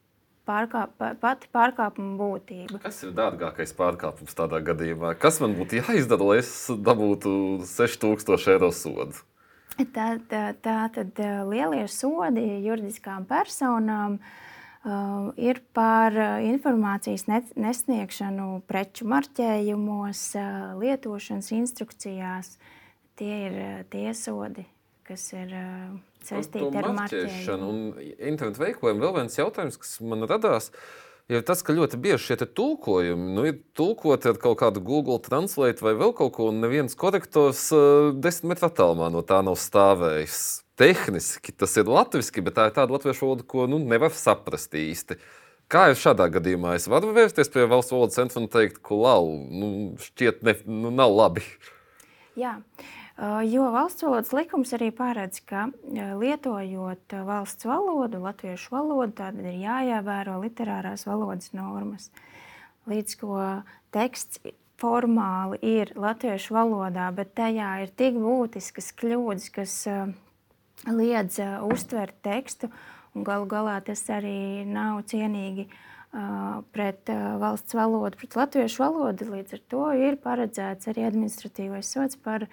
pārkāp, 0.47 0.95
pati 1.21 1.51
pārkāpuma 1.55 2.15
būtība. 2.21 2.81
Kas 2.85 3.03
ir 3.03 3.15
dārgākais 3.17 3.75
pārkāpums 3.77 4.39
tādā 4.39 4.63
gadījumā? 4.65 5.17
Kas 5.19 5.43
man 5.43 5.59
būtu 5.59 5.83
jāizdara, 5.83 6.31
lai 6.31 6.41
es 6.45 6.53
dabūtu 6.71 7.65
6000 7.67 8.53
eiro 8.55 8.71
sodu? 8.71 9.25
Tā, 9.77 10.15
tā, 10.31 10.43
tā 10.65 10.81
tad 10.95 11.19
lielie 11.51 11.85
sodi 11.93 12.47
juridiskām 12.65 13.27
personām 13.29 14.17
uh, 14.17 14.45
ir 15.41 15.61
par 15.77 16.15
informācijas 16.47 17.27
nesniegšanu 17.59 18.63
preču 18.71 19.09
marķējumos, 19.11 20.25
uh, 20.39 20.75
lietošanas 20.81 21.53
instrukcijās. 21.57 22.57
Tie 23.17 23.33
ir 23.49 23.57
tie 23.91 24.11
sodi, 24.15 24.67
kas 25.09 25.31
ir. 25.35 25.51
Uh, 25.51 25.97
saistīti 26.27 26.81
ar 26.81 26.93
marķēšanu. 26.97 27.73
Internetu 28.17 28.63
veikaliem 28.63 29.03
vēl 29.03 29.19
viens 29.21 29.39
jautājums, 29.39 29.79
kas 29.81 29.99
man 30.05 30.27
radās. 30.29 30.71
Ir 31.27 31.43
tas, 31.47 31.63
ka 31.67 31.75
ļoti 31.75 31.99
bieži 31.99 32.23
šie 32.23 32.47
tulkojumi 32.55 33.33
nu, 33.35 33.47
ir 33.51 33.57
tulkoti 33.75 34.31
ar 34.31 34.39
kaut 34.39 34.61
kādu 34.61 34.83
Google 34.87 35.19
Translate 35.25 35.83
vai 35.83 35.97
vēl 35.99 36.15
kaut 36.15 36.37
ko, 36.37 36.53
un 36.53 36.63
neviens 36.63 36.95
korektors 36.99 37.67
uh, 37.75 38.13
desmit 38.15 38.55
metru 38.55 38.71
attālumā 38.71 39.11
no 39.11 39.25
tā 39.27 39.41
nav 39.47 39.59
stāvējis. 39.59 40.39
Tehniski 40.77 41.55
tas 41.57 41.77
ir 41.81 41.89
latviešu, 41.89 42.45
bet 42.45 42.59
tā 42.59 42.69
ir 42.69 42.77
tāda 42.77 42.97
latviešu 42.97 43.25
valoda, 43.25 43.47
ko 43.49 43.65
nu, 43.71 43.81
nevar 43.81 44.13
saprast 44.13 44.77
īsti. 44.77 45.17
Kā 45.73 45.89
ir 45.91 45.99
šādā 45.99 46.29
gadījumā? 46.31 46.77
Es 46.79 46.87
varu 46.91 47.15
vērsties 47.17 47.51
pie 47.51 47.65
valsts 47.67 47.95
valodas 47.95 48.19
centra 48.21 48.43
un 48.43 48.51
teikt, 48.53 48.79
ka 48.85 48.95
lau, 48.95 49.33
nu, 49.51 49.71
šķiet, 49.99 50.45
ne, 50.47 50.55
nu, 50.69 50.93
nav 50.95 51.17
labi. 51.17 51.43
Jā. 52.39 52.59
Uh, 52.61 52.95
Jo 53.49 53.71
valsts 53.73 54.05
valodas 54.05 54.33
likums 54.37 54.75
arī 54.77 54.91
paredz, 54.93 55.39
ka 55.49 55.71
lietojot 56.21 57.15
valsts 57.25 57.65
valodu, 57.65 58.21
latviešu 58.21 58.75
valodu, 58.75 59.15
tad 59.17 59.39
ir 59.41 59.55
jāievēro 59.63 60.35
literārās 60.43 61.07
valodas 61.09 61.55
normas. 61.57 62.11
Līdz 62.85 63.17
ko 63.23 63.39
teksts 63.97 64.43
formāli 64.77 65.57
ir 65.65 65.95
latviešu 65.97 66.59
valodā, 66.59 67.09
bet 67.17 67.33
tajā 67.41 67.71
ir 67.87 67.95
tik 67.97 68.21
būtiskas 68.21 68.93
kļūdas, 69.01 69.49
kas 69.55 69.79
liedz 70.85 71.41
uztvert 71.67 72.17
tekstu, 72.27 72.71
un 73.17 73.25
galu 73.27 73.49
galā 73.49 73.81
tas 73.85 74.03
arī 74.13 74.67
nav 74.69 75.03
cienīgi 75.09 75.67
pret 76.73 77.11
valsts 77.41 77.77
valodu, 77.77 78.17
pret 78.21 78.37
latviešu 78.39 78.83
valodu. 78.85 79.29
Līdz 79.33 79.57
ar 79.57 79.63
to 79.73 79.85
ir 79.99 80.17
paredzēts 80.23 80.89
arī 80.93 81.07
administratīvais 81.09 81.93
sots 81.97 82.17
par 82.17 82.49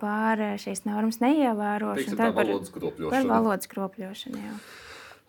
par 0.00 0.40
šīs 0.58 0.82
normas 0.88 1.20
neievērošanu. 1.22 2.02
Teiksim, 2.02 2.18
par 2.18 2.32
valodas 2.34 2.72
kropļošanu. 2.74 3.10
Par 3.12 3.28
valodas 3.30 3.70
kropļošanu 3.70 4.40
jā. 4.42 4.54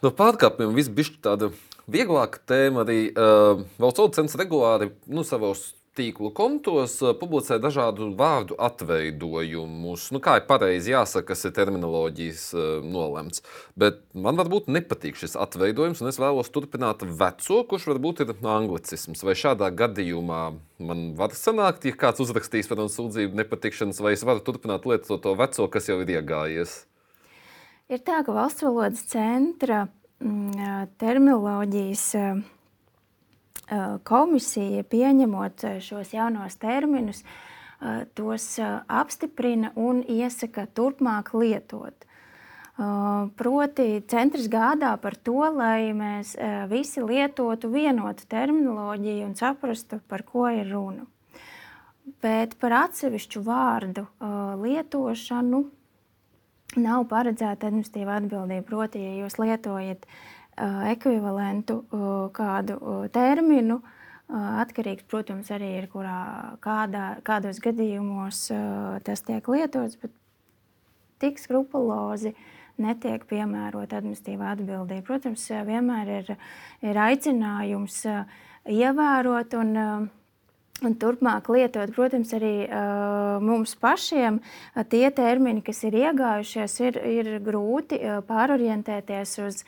No 0.02 0.12
pārkāpumiem 0.14 0.74
viss 0.78 0.90
bija 0.94 1.14
tāda 1.26 1.52
vieglāka 1.90 2.42
tēma. 2.50 2.84
Arī 2.86 3.00
uh, 3.12 3.64
valsts 3.82 4.04
audzēns 4.04 4.38
regulāri 4.40 4.92
nu, 5.06 5.26
savos 5.26 5.72
tīklu 5.98 6.30
kontos 6.38 6.96
uh, 7.04 7.14
publicē 7.18 7.58
dažādu 7.62 8.12
vārdu 8.18 8.56
atveidojumus. 8.62 10.08
Nu, 10.14 10.22
kā 10.24 10.38
ir 10.40 10.46
pareizi 10.50 10.94
jāsaka, 10.94 11.32
kas 11.32 11.48
ir 11.48 11.56
terminoloģijas 11.58 12.44
uh, 12.56 12.66
nolemts. 12.86 13.44
Bet 13.80 14.00
man 14.14 14.40
varbūt 14.40 14.70
nepatīk 14.72 15.20
šis 15.20 15.38
atveidojums, 15.42 16.04
un 16.04 16.12
es 16.12 16.20
vēlos 16.22 16.52
turpināt 16.54 17.04
veco, 17.04 17.62
kurš 17.70 17.90
varbūt 17.92 18.24
ir 18.26 18.36
anglicisms. 18.38 19.26
Vai 19.28 19.38
šādā 19.38 19.72
gadījumā 19.76 20.42
man 20.80 21.08
var 21.18 21.34
sanākt, 21.38 21.88
ja 21.90 21.98
kāds 21.98 22.22
uzrakstīs 22.24 22.70
par 22.70 22.84
sūdzību 22.86 23.38
nepatikšanas, 23.42 24.02
vai 24.04 24.14
es 24.18 24.26
varu 24.28 24.46
turpināt 24.46 24.86
lietot 24.88 25.24
to 25.24 25.34
veco, 25.38 25.70
kas 25.74 25.90
jau 25.90 26.00
ir 26.04 26.18
iegājies? 26.20 26.84
Ir 27.88 28.04
tā, 28.04 28.20
ka 28.28 28.34
valsts 28.36 28.66
valodas 28.66 29.06
centra 29.08 29.86
mm, 30.20 30.94
terminoloģijas 31.00 32.06
komisija 34.04 34.84
pieņemot 34.88 35.66
šos 35.84 36.14
jaunos 36.14 36.56
terminus, 36.62 37.24
tos 38.16 38.46
apstiprina 38.88 39.74
un 39.76 40.02
iesaka 40.08 40.66
turpmāk 40.74 41.34
lietot. 41.38 42.06
Proti, 43.38 43.88
centrs 44.08 44.48
gādā 44.54 44.92
par 45.02 45.18
to, 45.18 45.40
lai 45.54 45.94
mēs 45.98 46.36
visi 46.70 47.02
lietotu 47.02 47.72
vienotu 47.74 48.28
terminoloģiju 48.30 49.26
un 49.26 49.36
saprastu, 49.36 50.00
par 50.08 50.24
ko 50.24 50.48
ir 50.54 50.70
runa. 50.72 51.08
Bet 52.24 52.56
par 52.62 52.76
atsevišķu 52.86 53.42
vārdu 53.44 54.06
lietošanu 54.62 55.66
nav 56.78 57.08
paredzēta 57.10 57.68
administratīva 57.68 58.22
atbildība. 58.22 58.64
Proti, 58.70 59.02
ja 59.02 59.26
jūs 59.26 59.40
lietojat 59.42 60.06
uh, 60.06 60.37
ekvivalentu 60.58 61.82
kādu 62.36 62.80
terminu. 63.14 63.82
Atkarīgs, 64.28 65.06
protams, 65.08 65.48
arī 65.56 65.70
ir, 65.78 65.86
kurā, 65.88 66.58
kādā, 66.60 67.22
kādos 67.24 67.62
gadījumos 67.64 68.42
tas 69.08 69.24
tiek 69.24 69.48
lietots, 69.48 69.96
bet 70.02 70.12
tik 71.24 71.40
skrupulozi 71.40 72.34
netiek 72.78 73.24
piemērota 73.30 74.02
administratīvā 74.02 74.52
atbildība. 74.58 75.06
Protams, 75.08 75.48
vienmēr 75.70 76.12
ir, 76.18 76.36
ir 76.84 77.00
aicinājums 77.08 78.04
ievērot 78.68 79.56
un 79.62 79.74
Un 80.86 80.94
turpmāk 81.02 81.48
lietot, 81.50 81.90
protams, 81.90 82.30
arī 82.38 82.68
uh, 82.70 83.40
mums 83.42 83.72
pašiem 83.82 84.36
uh, 84.38 84.84
tie 84.86 85.08
termini, 85.10 85.64
kas 85.66 85.80
ir 85.88 85.98
iegājušies, 86.04 86.76
ir, 86.86 87.00
ir 87.02 87.30
grūti 87.42 87.98
uh, 87.98 88.20
pārorientēties 88.28 89.32
uz 89.42 89.64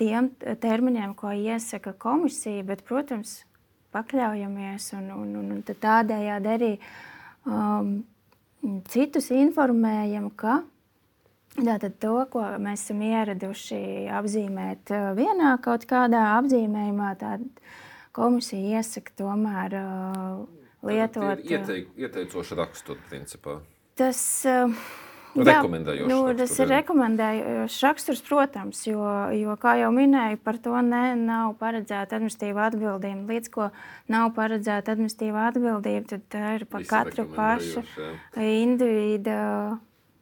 tiem 0.00 0.30
terminiem, 0.62 1.14
ko 1.18 1.32
iesaka 1.34 1.92
komisija. 1.98 2.62
Bet, 2.68 2.84
protams, 2.86 3.40
pakļaujamies 3.96 4.92
un, 4.98 5.12
un, 5.16 5.36
un, 5.42 5.52
un 5.56 5.62
tādējādi 5.68 6.52
arī 6.54 6.72
um, 7.46 7.94
citus 8.92 9.32
informējam, 9.34 10.30
ka 10.38 10.60
Tātad 11.58 11.96
to, 11.98 12.14
ko 12.30 12.42
mēs 12.62 12.84
esam 12.84 13.00
ieraduši 13.02 13.80
apzīmēt 14.14 14.92
vienā 15.18 15.56
kaut 15.62 15.88
kādā 15.90 16.20
apzīmējumā, 16.36 17.08
tad 17.18 17.42
komisija 18.14 18.78
iesaka 18.78 19.14
tomēr 19.18 19.74
uh, 19.80 20.44
lietot. 20.86 21.42
Ieteik, 21.42 21.90
ieteicoši 21.98 22.58
raksturu 22.58 23.02
principā. 23.10 23.58
Tas, 23.98 24.20
uh, 24.46 24.70
Rekomendējošs. 25.46 26.08
Nu, 26.10 26.18
tas 26.38 26.54
ir 26.58 26.70
rekomendējošs 26.72 27.78
raksturs, 27.86 28.22
protams, 28.26 28.82
jo, 28.88 29.02
jo, 29.36 29.56
kā 29.60 29.76
jau 29.80 29.90
minēju, 29.94 30.40
par 30.44 30.60
to 30.62 30.74
ne, 30.84 31.02
nav 31.20 31.54
paredzēta 31.60 32.18
administratīva 32.18 32.68
atbildība. 32.70 33.26
Līdz 33.32 33.52
ko 33.54 33.70
nav 34.12 34.32
paredzēta 34.38 34.96
administratīva 34.96 35.48
atbildība, 35.52 36.06
tad 36.14 36.24
tā 36.32 36.54
ir 36.58 36.66
par 36.70 36.86
katru 36.88 37.28
pašu 37.34 37.84
individu 38.36 39.36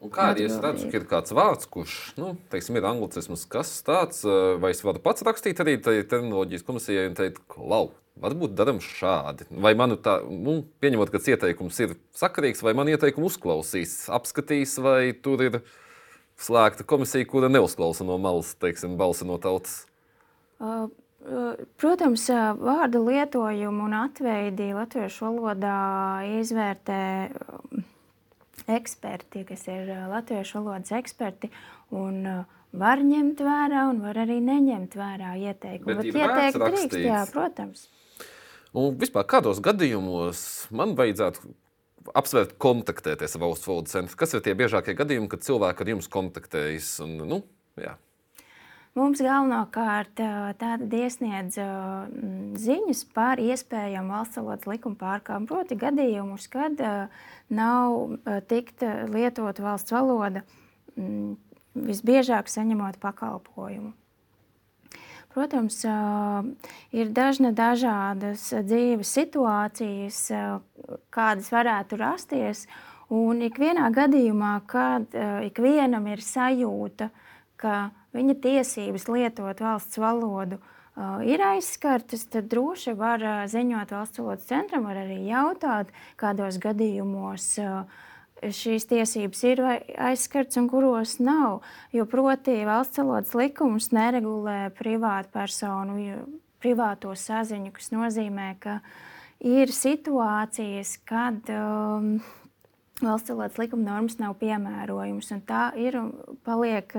Un 0.04 0.12
kā 0.12 0.30
arī 0.34 0.44
es 0.44 0.56
redzu, 0.60 0.90
ka 0.92 0.98
ir 0.98 1.06
kāds 1.08 1.32
vārds, 1.34 1.68
kurš 1.72 1.94
nu, 2.20 2.34
teiksim, 2.52 2.76
ir 2.76 2.84
anglicisms, 2.88 3.46
kas 3.48 3.70
tāds, 3.86 4.20
eh, 4.28 4.56
vai 4.60 4.74
es 4.74 4.82
varu 4.84 5.00
pats 5.02 5.24
rakstīt 5.24 5.62
arī 5.62 5.78
terminoloģijas 5.80 6.66
komisijai 6.66 7.06
un 7.08 7.16
teikt, 7.16 7.40
klau, 7.48 7.88
varbūt 8.20 8.52
darām 8.58 8.82
šādi. 8.84 9.48
Vai 9.50 9.72
man 9.78 9.96
tā, 10.04 10.18
nu, 10.28 10.58
pieņemot, 10.84 11.12
ka 11.12 11.22
ieteikums 11.32 11.80
ir 11.80 11.96
sakarīgs, 12.16 12.60
vai 12.66 12.76
man 12.76 12.92
ieteikumu 12.92 13.30
uzklausīs, 13.30 14.04
apskatīs, 14.12 14.76
vai 14.84 15.16
tur 15.16 15.46
ir 15.48 15.58
slēgta 16.36 16.84
komisija, 16.84 17.24
kura 17.28 17.48
neuzklausa 17.48 18.04
no 18.04 18.20
malas, 18.20 18.52
teiksim, 18.60 18.98
balsi 19.00 19.28
no 19.28 19.40
tautas. 19.40 19.84
Uh. 20.60 20.92
Protams, 21.80 22.28
vārdu 22.60 23.00
lietojumu 23.02 23.88
un 23.88 23.94
atveidi 23.98 24.68
latviešu 24.76 25.24
valodā 25.26 25.78
izvērtē 26.38 27.00
eksperti, 28.70 29.44
kas 29.48 29.66
ir 29.70 29.90
latviešu 30.10 30.60
valodas 30.60 30.94
eksperti. 30.96 31.50
Un, 31.94 32.22
var 32.76 33.02
ņemt 33.04 33.42
vērā, 33.46 33.84
un 33.90 34.00
var 34.04 34.18
arī 34.24 34.40
neņemt 34.44 34.96
vērā 34.98 35.36
ieteikumu. 35.40 36.00
Bet, 36.00 36.10
Bet 36.12 36.22
ieteikt 36.22 36.64
drīkst, 36.64 36.98
jā, 37.04 37.22
protams. 37.32 37.86
Un 38.76 38.98
vispār 39.00 39.24
kādos 39.28 39.62
gadījumos 39.64 40.40
man 40.76 40.92
vajadzētu 40.98 41.54
apsvērt, 42.16 42.56
kontaktēties 42.62 43.36
ar 43.36 43.42
valsts 43.42 43.68
valodas 43.68 43.94
centru? 43.96 44.18
Kas 44.20 44.34
ir 44.36 44.42
tie 44.44 44.54
biežākie 44.58 44.94
gadījumi, 44.98 45.30
kad 45.32 45.46
cilvēki 45.46 45.82
ar 45.82 45.92
jums 45.94 46.10
kontaktējas? 46.12 46.90
Un, 47.06 47.16
nu, 47.26 47.40
jā. 47.80 47.96
Mums 48.96 49.20
galvenokārt 49.20 50.16
tāda 50.56 50.86
iesniedz 50.96 51.58
ziņas 52.62 53.02
par 53.12 53.42
iespējamu 53.44 54.14
valsts 54.14 54.38
valodas 54.40 54.64
likuma 54.70 54.96
pārkāpumu, 55.02 55.48
proti 55.50 55.76
gadījumus, 55.76 56.46
kad 56.48 56.80
nav 57.52 58.16
tikta 58.48 59.04
lietot 59.12 59.60
valsts 59.60 59.92
valoda 59.92 60.46
visbiežāk 61.76 62.48
saņemot 62.48 62.96
pakalpojumu. 63.02 63.92
Protams, 65.36 65.82
ir 66.96 67.12
dažna 67.12 67.52
dažādas 67.52 68.48
dzīves 68.64 69.12
situācijas, 69.12 70.24
kādas 71.12 71.52
varētu 71.52 72.00
rasties, 72.00 72.64
un 73.12 73.44
ikvienā 73.44 73.92
gadījumā, 73.92 74.56
kad 74.64 75.12
ikvienam 75.52 76.08
ir 76.16 76.24
sajūta, 76.24 77.12
ka 77.12 77.35
viņa 77.62 78.38
tiesības 78.44 79.06
lietot 79.08 79.60
valsts 79.64 80.00
valodu 80.00 80.58
uh, 80.60 81.22
ir 81.24 81.42
aizskartas, 81.44 82.26
tad 82.32 82.50
droši 82.52 82.96
var 82.98 83.22
uh, 83.24 83.44
ziņot 83.48 83.94
valsts 83.96 84.20
valodas 84.20 84.48
centram, 84.48 84.88
var 84.88 85.00
arī 85.04 85.22
jautāt, 85.28 85.92
kādos 86.20 86.60
gadījumos 86.62 87.52
uh, 87.64 88.02
šīs 88.36 88.84
tiesības 88.90 89.44
ir 89.48 89.62
aizskarts 89.64 90.58
un 90.60 90.68
kuros 90.68 91.16
nav. 91.24 91.62
Jo 91.96 92.04
proti 92.10 92.58
valsts 92.68 93.00
valodas 93.00 93.32
likums 93.36 93.92
neregulē 93.96 94.66
privātu 94.76 95.32
personu 95.32 96.00
privāto 96.62 97.12
saziņu, 97.16 97.72
kas 97.76 97.92
nozīmē, 97.94 98.48
ka 98.60 98.80
ir 99.44 99.72
situācijas, 99.74 100.96
kad 101.06 101.52
um, 101.52 102.16
valsts 103.02 103.30
valodas 103.30 103.58
likuma 103.60 103.90
normas 103.90 104.18
nav 104.20 104.36
piemērojams. 104.40 105.32
Tā 105.48 105.68
ir 105.80 105.98
un 106.00 106.10
paliek 106.46 106.92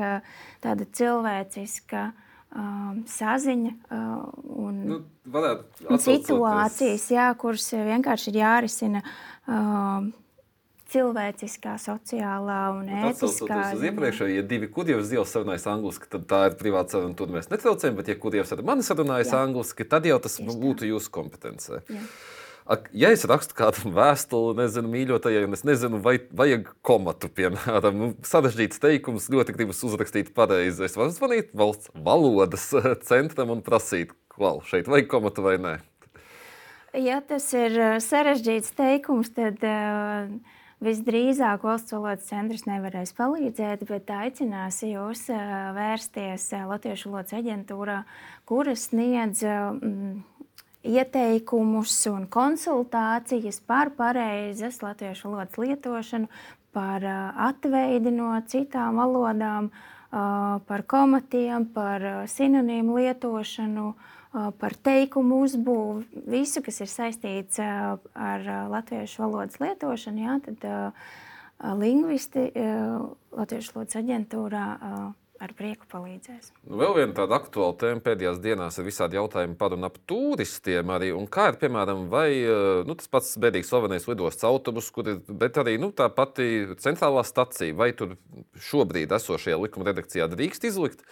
tāda 0.63 0.87
cilvēciska 0.99 2.05
um, 2.11 3.01
saziņa 3.09 3.73
uh, 3.73 4.29
un, 4.67 4.79
nu, 4.93 5.01
un 5.89 6.03
situācijas, 6.03 7.09
jā, 7.13 7.27
kuras 7.39 7.67
vienkārši 7.73 8.31
ir 8.33 8.41
jārisina. 8.43 9.03
Um, 9.47 10.13
cilvēciskā, 10.87 11.75
sociālā 11.81 12.61
un 12.77 12.87
ētiskā. 12.87 13.59
Uz 13.75 13.83
iepriekšējo, 13.89 14.29
ja 14.37 14.43
divi 14.47 14.69
kurjevs 14.71 15.09
zīles 15.09 15.33
sarunājas 15.35 15.67
angliski, 15.67 16.07
tad 16.13 16.27
tā 16.29 16.41
ir 16.47 16.55
privāta 16.59 16.95
saruna, 16.95 17.15
tur 17.19 17.31
mēs 17.33 17.49
netraucējam, 17.51 17.97
bet 17.99 18.11
ja 18.11 18.15
kurjevs 18.21 18.53
ar 18.55 18.63
mani 18.67 18.85
sarunājas 18.87 19.33
angliski, 19.35 19.87
tad 19.89 20.07
jau 20.07 20.19
tas 20.23 20.39
būtu 20.39 20.87
jūsu 20.87 21.11
kompetencē. 21.19 21.81
Jā. 21.91 22.05
Ja 22.91 23.13
es 23.15 23.23
rakstu 23.23 23.55
kādam 23.55 23.93
vēstuli, 23.95 24.57
nezinu, 24.59 24.89
mīļotajai, 24.91 25.45
un 25.47 25.55
es 25.55 25.63
nezinu, 25.67 26.01
vai 26.03 26.17
vajag 26.35 26.67
komatu, 26.85 27.29
piemēram, 27.31 27.95
nu, 28.01 28.09
sarežģīts 28.27 28.81
teikums, 28.83 29.29
ļoti 29.31 29.55
gribas 29.55 29.79
uzrakstīt 29.87 30.33
pareizi, 30.35 30.83
es 30.83 30.97
varu 30.99 31.15
zvanīt 31.15 31.53
valsts 31.55 31.93
valodas 31.95 32.67
centram 33.09 33.55
un 33.55 33.63
prasīt, 33.63 34.11
klau, 34.33 34.59
šeit 34.67 34.91
vajag 34.91 35.07
komatu 35.15 35.47
vai 35.47 35.55
nē. 35.63 35.77
Ja 36.97 37.21
tas 37.23 37.47
ir 37.55 37.75
uh, 37.77 37.97
sarežģīts 38.03 38.75
teikums, 38.75 39.31
tad 39.37 39.63
uh, 39.63 40.27
visdrīzāk 40.83 41.63
valsts 41.63 41.95
valodas 41.95 42.27
centrs 42.27 42.67
nevarēs 42.67 43.15
palīdzēt, 43.15 43.87
bet 43.87 44.11
aicinās 44.11 44.81
jūs 44.83 45.27
uh, 45.31 45.71
vērsties 45.77 46.49
Latviešu 46.67 47.13
valodas 47.13 47.37
aģentūrā, 47.37 48.01
kuras 48.49 48.89
sniedz 48.89 49.45
uh, 49.47 49.71
ieteikumus 50.87 51.95
un 52.11 52.25
konsultācijas 52.31 53.59
par 53.67 53.91
pareizas 53.97 54.79
latviešu 54.83 55.29
valodas 55.29 55.59
lietošanu, 55.59 56.29
par 56.75 57.03
atveidi 57.49 58.13
no 58.13 58.31
citām 58.47 58.99
valodām, 59.01 59.71
par 60.11 60.83
komatiem, 60.87 61.65
par 61.73 62.05
sinonīmu 62.31 62.97
lietošanu, 63.01 63.87
par 64.61 64.75
teikumu 64.85 65.41
uzbūvi, 65.45 66.23
visu, 66.29 66.61
kas 66.65 66.81
ir 66.83 66.91
saistīts 66.91 67.61
ar 67.63 68.49
latviešu 68.71 69.23
valodas 69.23 69.59
lietošanu, 69.63 70.27
jā, 70.27 70.39
tad 70.45 70.67
lingvisti 71.79 72.51
Latviešu 73.37 73.73
valodas 73.73 73.97
aģentūrā 73.97 74.65
ar 75.43 75.53
prieku 75.57 75.87
palīdzēs. 75.91 76.51
Vēl 76.67 76.93
viena 76.97 77.15
tāda 77.17 77.37
aktuāla 77.39 77.75
tēma 77.81 78.03
pēdējās 78.05 78.41
dienās 78.43 78.77
ir 78.79 78.87
visādi 78.87 79.17
jautājumi 79.19 79.57
par 79.59 79.75
un 79.75 79.87
ap 79.87 79.99
turistiem. 80.09 80.91
Arī, 80.93 81.11
un 81.15 81.27
kā 81.31 81.49
ir 81.51 81.59
piemēram 81.61 82.07
vai, 82.11 82.29
eh, 82.41 82.83
nu, 82.87 82.95
tas 82.99 83.11
pats 83.11 83.33
bēdīgs 83.41 83.71
slavenais 83.71 84.07
lidostas 84.09 84.47
autobus, 84.49 84.89
kur 84.91 85.09
ir, 85.13 85.21
arī 85.63 85.77
nu, 85.81 85.91
tā 85.91 86.09
pati 86.13 86.67
centrālā 86.83 87.25
stacija. 87.27 87.75
Vai 87.77 87.91
tur 87.97 88.17
šobrīd 88.69 89.13
esošajā 89.17 89.59
likuma 89.61 89.89
redakcijā 89.91 90.29
drīkst 90.31 90.69
izlikt? 90.69 91.03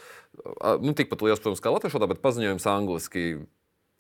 Nu, 0.82 0.94
tikpat 0.98 1.22
liels, 1.22 1.40
protams, 1.40 1.64
kā 1.64 1.72
latviešu 1.72 2.08
bet 2.08 2.24
paziņojums 2.24 2.66
angliski 2.68 3.46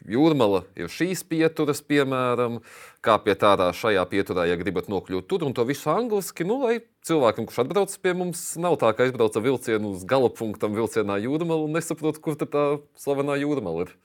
Jūrmala 0.05 0.61
ir 0.77 0.89
šīs 0.91 1.23
pieturas, 1.25 1.79
piemēram, 1.81 2.59
kā 3.01 3.15
pie 3.23 3.33
tādā 3.41 3.71
šajā 3.73 4.03
pieturā, 4.11 4.43
ja 4.45 4.57
gribat 4.59 4.89
nokļūt 4.91 5.25
tur, 5.31 5.45
un 5.47 5.55
to 5.57 5.65
visu 5.65 5.89
angliski, 5.89 6.45
nu, 6.45 6.59
lai 6.61 6.83
cilvēkam, 7.07 7.47
kurš 7.49 7.63
atbrauc 7.63 7.95
pie 8.03 8.13
mums, 8.17 8.43
nav 8.61 8.77
tā, 8.81 8.91
ka 8.93 9.07
aizbrauca 9.07 9.41
vilcienu 9.41 9.95
uz 9.95 10.05
gala 10.05 10.29
punktam 10.29 10.77
vilcienā 10.77 11.17
Jūrmala 11.23 11.65
un 11.65 11.73
nesaprot, 11.73 12.21
kur 12.21 12.37
tā 12.37 12.65
slavenā 13.01 13.39
Jūrmala 13.41 13.87
ir. 13.87 13.95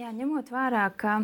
Jā, 0.00 0.14
ņemot 0.16 0.48
vērā, 0.52 0.88
ka 0.96 1.20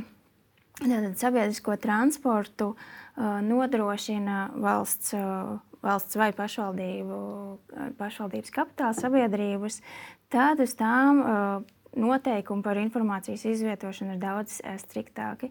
tātad, 0.82 1.16
sabiedrisko 1.20 1.78
transportu 1.80 2.74
uh, 2.74 3.40
nodrošina 3.44 4.50
valsts, 4.60 5.14
uh, 5.16 5.58
valsts 5.84 6.20
vai 6.20 6.32
pašvaldību, 6.36 7.20
pašvaldības 7.96 8.52
kapitāla 8.52 8.96
sabiedrības, 9.00 9.80
tad 10.32 10.60
uz 10.60 10.76
tām 10.76 11.24
uh, 11.24 11.78
noteikumi 11.98 12.64
par 12.64 12.80
informācijas 12.80 13.44
izvietošanu 13.50 14.16
ir 14.16 14.22
daudz 14.22 14.60
eh, 14.64 14.78
striktāki. 14.80 15.50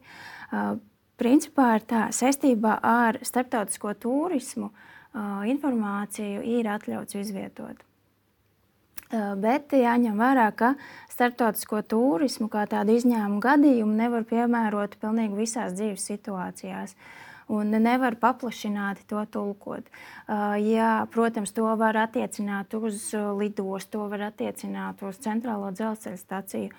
Uh, 0.51 0.75
principā 1.21 1.75
ir 1.77 1.85
tā, 1.89 2.07
saistībā 2.15 2.79
ar 2.81 3.21
starptautisko 3.25 3.93
turismu 4.01 4.71
uh, 4.71 5.45
informāciju 5.47 6.41
ir 6.57 6.69
atļauts 6.71 7.19
izvietot. 7.21 7.87
Bet 9.11 9.73
jāņem 9.75 10.15
vērā, 10.15 10.45
ka 10.55 10.69
starptautisko 11.11 11.81
turismu 11.83 12.47
kā 12.51 12.63
tādu 12.71 12.95
izņēmumu 12.95 13.41
gadījumu 13.43 13.97
nevar 13.97 14.23
piemērot 14.29 14.95
pilnīgi 15.01 15.35
visās 15.35 15.75
dzīves 15.75 16.05
situācijās. 16.13 16.95
Un 17.51 17.73
nevar 17.83 18.15
paplašināt 18.15 19.01
to 19.11 19.19
tulkot. 19.27 19.89
Jā, 20.63 20.91
protams, 21.11 21.51
to 21.51 21.67
var 21.79 21.97
attiecināt 21.99 22.71
uz 22.79 23.09
lidostu, 23.11 23.97
to 23.97 24.07
var 24.13 24.29
attiecināt 24.29 25.03
uz 25.03 25.19
centrālo 25.19 25.73
dzelzceļa 25.75 26.21
staciju. 26.21 26.71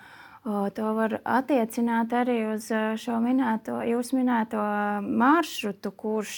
To 0.43 0.87
var 0.97 1.19
attiecināt 1.23 2.15
arī 2.17 2.39
uz 2.55 2.65
šo 2.99 3.19
minēto, 3.23 3.77
jūs 3.87 4.11
minēto 4.17 4.63
maršrutu, 5.05 5.93
kurš 5.95 6.33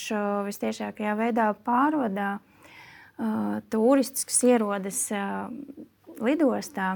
visciešākajā 0.46 1.16
veidā 1.18 1.48
uh, 2.36 3.64
turistus, 3.74 4.28
kas 4.30 4.44
ierodas 4.46 5.02
lidostā, 6.22 6.92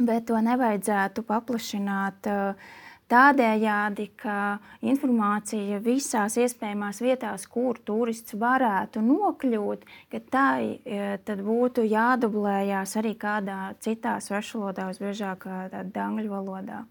bet 0.00 0.26
to 0.32 0.42
nevajadzētu 0.42 1.22
paplašināt. 1.28 2.26
Uh, 2.26 2.84
Tādējādi, 3.08 4.04
ka 4.20 4.58
informācija 4.84 5.78
visās 5.80 6.34
iespējamās 6.36 6.98
vietās, 7.00 7.46
kur 7.48 7.78
turists 7.80 8.34
varētu 8.36 9.00
nokļūt, 9.00 9.86
ka 10.12 10.18
tai 10.28 11.38
būtu 11.40 11.86
jādublējās 11.88 12.92
arī 13.00 13.14
kādā 13.16 13.60
citā 13.80 14.18
svešvalodā, 14.20 14.90
visbiežāk 14.90 15.46
angļu 15.48 16.34
valodā. 16.34 16.82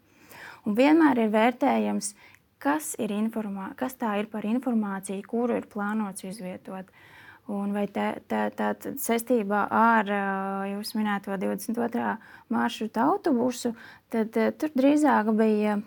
Un 0.66 0.74
vienmēr 0.80 1.22
ir 1.22 1.30
vērtējams, 1.36 2.10
kas, 2.66 2.96
ir 2.98 3.14
informā, 3.14 3.70
kas 3.78 3.94
tā 4.02 4.16
ir 4.18 4.30
par 4.32 4.48
informāciju, 4.50 5.22
kuru 5.30 5.60
ir 5.60 5.68
plānots 5.70 6.26
izvietot. 6.26 6.90
Un 7.48 7.76
vai 7.78 7.86
tā, 7.94 8.08
tā, 8.28 8.48
tā 8.58 8.74
saistībā 9.00 9.68
ar 9.70 10.10
jūs 10.74 10.96
minēto 10.98 11.38
22. 11.38 12.18
maršrutu 12.52 13.06
autobusu, 13.06 13.72
tad 14.12 14.34
tur 14.34 14.74
drīzāk 14.74 15.32
bija 15.38 15.78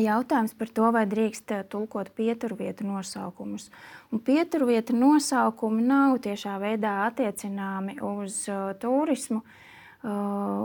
jautājums 0.00 0.54
par 0.56 0.70
to, 0.72 0.90
vai 0.94 1.02
drīkst 1.08 1.52
tulkot 1.72 2.12
pieturvietu 2.16 2.86
nosaukumus. 2.88 3.68
Un 4.12 4.22
pieturvietu 4.24 4.96
nosaukumi 4.96 5.84
nav 5.84 6.18
tiešā 6.24 6.56
veidā 6.62 7.02
attiecināmi 7.08 7.98
uz 8.00 8.44
uh, 8.48 8.72
turismu, 8.80 9.42
uh, 9.42 10.10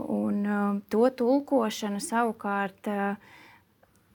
un 0.08 0.40
uh, 0.46 0.82
to 0.92 1.10
tulkošana 1.20 2.00
savukārt 2.04 2.92
uh, 2.92 3.36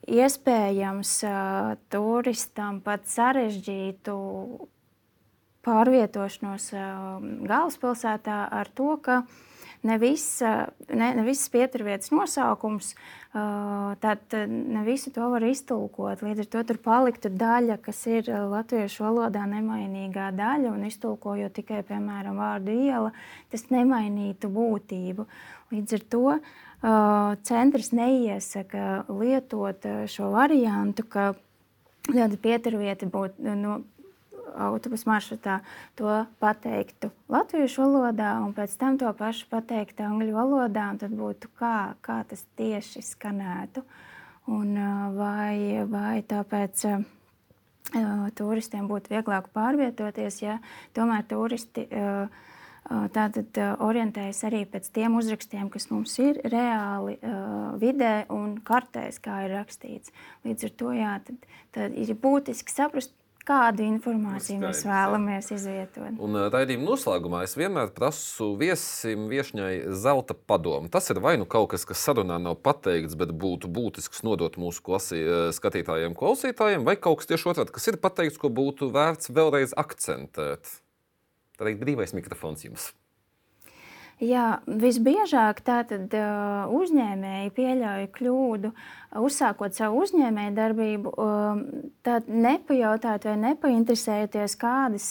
iespējams 0.09 1.17
uh, 1.29 1.75
turistam 1.93 2.81
pat 2.85 3.07
sarežģītu 3.11 4.17
pārvietošanos 5.63 6.73
um, 6.75 7.27
galvaspilsētā 7.47 8.39
ar 8.51 8.71
to, 8.75 8.97
ka 9.03 9.23
ne, 9.83 9.99
visa, 9.99 10.53
ne, 10.89 11.11
ne 11.17 11.25
visas 11.27 11.51
pieturvietas 11.53 12.13
nosaukums, 12.15 12.93
uh, 12.95 13.93
tad 14.03 14.37
ne 14.49 14.85
visu 14.87 15.13
to 15.15 15.29
var 15.33 15.45
iztulkot. 15.47 16.23
Līdz 16.23 16.45
ar 16.45 16.51
to 16.55 16.65
tur 16.71 16.81
paliktu 16.85 17.33
daļa, 17.33 17.79
kas 17.83 18.03
ir 18.11 18.29
latviešu 18.29 19.07
valodā 19.07 19.45
nemainīgā 19.51 20.31
daļa, 20.39 20.73
un 20.75 20.85
iztulkojot 20.89 21.55
tikai, 21.59 21.83
piemēram, 21.89 22.39
vārdu 22.39 22.75
iela, 22.89 23.13
tas 23.53 23.69
nemainītu 23.73 24.53
būtību. 24.53 25.27
Līdz 25.73 25.97
ar 25.99 26.05
to 26.13 26.27
centrs 27.47 27.93
neiesaka 27.95 29.05
lietot 29.09 29.87
šo 30.11 30.33
variantu, 30.35 31.07
ka 31.07 31.33
tāda 32.09 32.39
pieturvieta 32.43 33.07
būtu 33.07 33.55
no, 33.57 33.81
autobusu 34.57 35.09
maršrutā, 35.09 35.61
to 35.99 36.23
pateiktu 36.43 37.13
latviešu 37.33 37.85
valodā, 37.85 38.35
un 38.45 38.55
pēc 38.57 38.77
tam 38.81 38.99
to 39.01 39.11
pašu 39.17 39.49
pateikt 39.53 40.03
angļu 40.05 40.37
valodā, 40.37 40.91
un 40.93 41.01
tad 41.03 41.17
būtu 41.17 41.51
kā, 41.59 41.95
kā 42.05 42.23
tas 42.29 42.45
tieši 42.61 43.05
skanētu. 43.13 43.85
Un, 44.51 44.75
vai, 45.15 45.85
vai 45.87 46.23
tāpēc 46.27 46.83
turistiem 48.39 48.89
būtu 48.91 49.13
vieglāk 49.13 49.53
pārvietoties, 49.55 50.41
ja 50.43 50.59
tomēr 50.97 51.23
turisti 51.31 51.87
tātad 53.15 53.59
orientējas 53.79 54.43
arī 54.49 54.65
pēc 54.67 54.89
tiem 54.95 55.15
uzrakstiem, 55.17 55.69
kas 55.71 55.87
mums 55.93 56.17
ir 56.19 56.41
reāli 56.51 57.15
uh, 57.23 57.79
vidē 57.79 58.27
un 58.35 58.57
kartēs, 58.67 59.21
kā 59.23 59.45
ir 59.47 59.55
rakstīts. 59.55 60.11
Līdz 60.43 60.67
ar 60.67 60.73
to 60.83 60.95
jā, 60.97 61.13
tad, 61.29 61.47
tad 61.77 61.95
ir 61.95 62.11
būtiski 62.19 62.75
saprast, 62.75 63.15
Kādu 63.43 63.83
informāciju 63.83 64.61
Skaidrs, 64.61 64.63
mēs 64.63 64.83
vēlamies 64.87 65.49
jā. 65.51 65.57
izvietot? 65.59 66.21
Un 66.23 66.39
raidījuma 66.53 66.87
noslēgumā 66.93 67.41
es 67.43 67.57
vienmēr 67.59 67.91
prasu 67.97 68.53
viesim, 68.61 69.27
viesņai 69.33 69.73
zelta 69.99 70.37
padomu. 70.37 70.91
Tas 70.93 71.11
ir 71.11 71.19
vai 71.25 71.35
nu 71.41 71.49
kaut 71.51 71.73
kas, 71.75 71.87
kas 71.89 72.05
sarunā 72.07 72.39
nav 72.39 72.61
pateikts, 72.63 73.19
bet 73.19 73.35
būtu 73.35 73.71
būtisks 73.73 74.23
nodot 74.23 74.61
mūsu 74.63 74.87
klasi, 74.87 75.25
skatītājiem, 75.59 76.15
klausītājiem, 76.19 76.87
vai 76.87 76.95
kaut 76.95 77.19
kas 77.23 77.33
tieši 77.33 77.51
otrādi, 77.51 77.75
kas 77.75 77.91
ir 77.91 77.99
pateikts, 78.03 78.39
ko 78.39 78.53
būtu 78.55 78.93
vērts 78.95 79.35
vēlreiz 79.35 79.75
akcentēt. 79.75 80.77
Tad 81.59 81.73
ir 81.73 81.83
brīvais 81.83 82.15
mikrofons 82.15 82.63
jums. 82.69 82.93
Jā, 84.23 84.61
visbiežāk 84.67 85.65
tātad 85.67 86.13
uh, 86.15 86.71
uzņēmēji 86.71 87.51
pieļauj 87.57 88.05
kļūdu, 88.15 88.71
uzsākot 89.19 89.75
savu 89.75 90.05
uzņēmēju 90.05 90.53
darbību, 90.55 91.13
um, 91.19 91.65
tad 92.07 92.31
nepajautāt 92.31 93.27
vai 93.27 93.35
nepainteresēties, 93.49 94.55
kādas, 94.63 95.09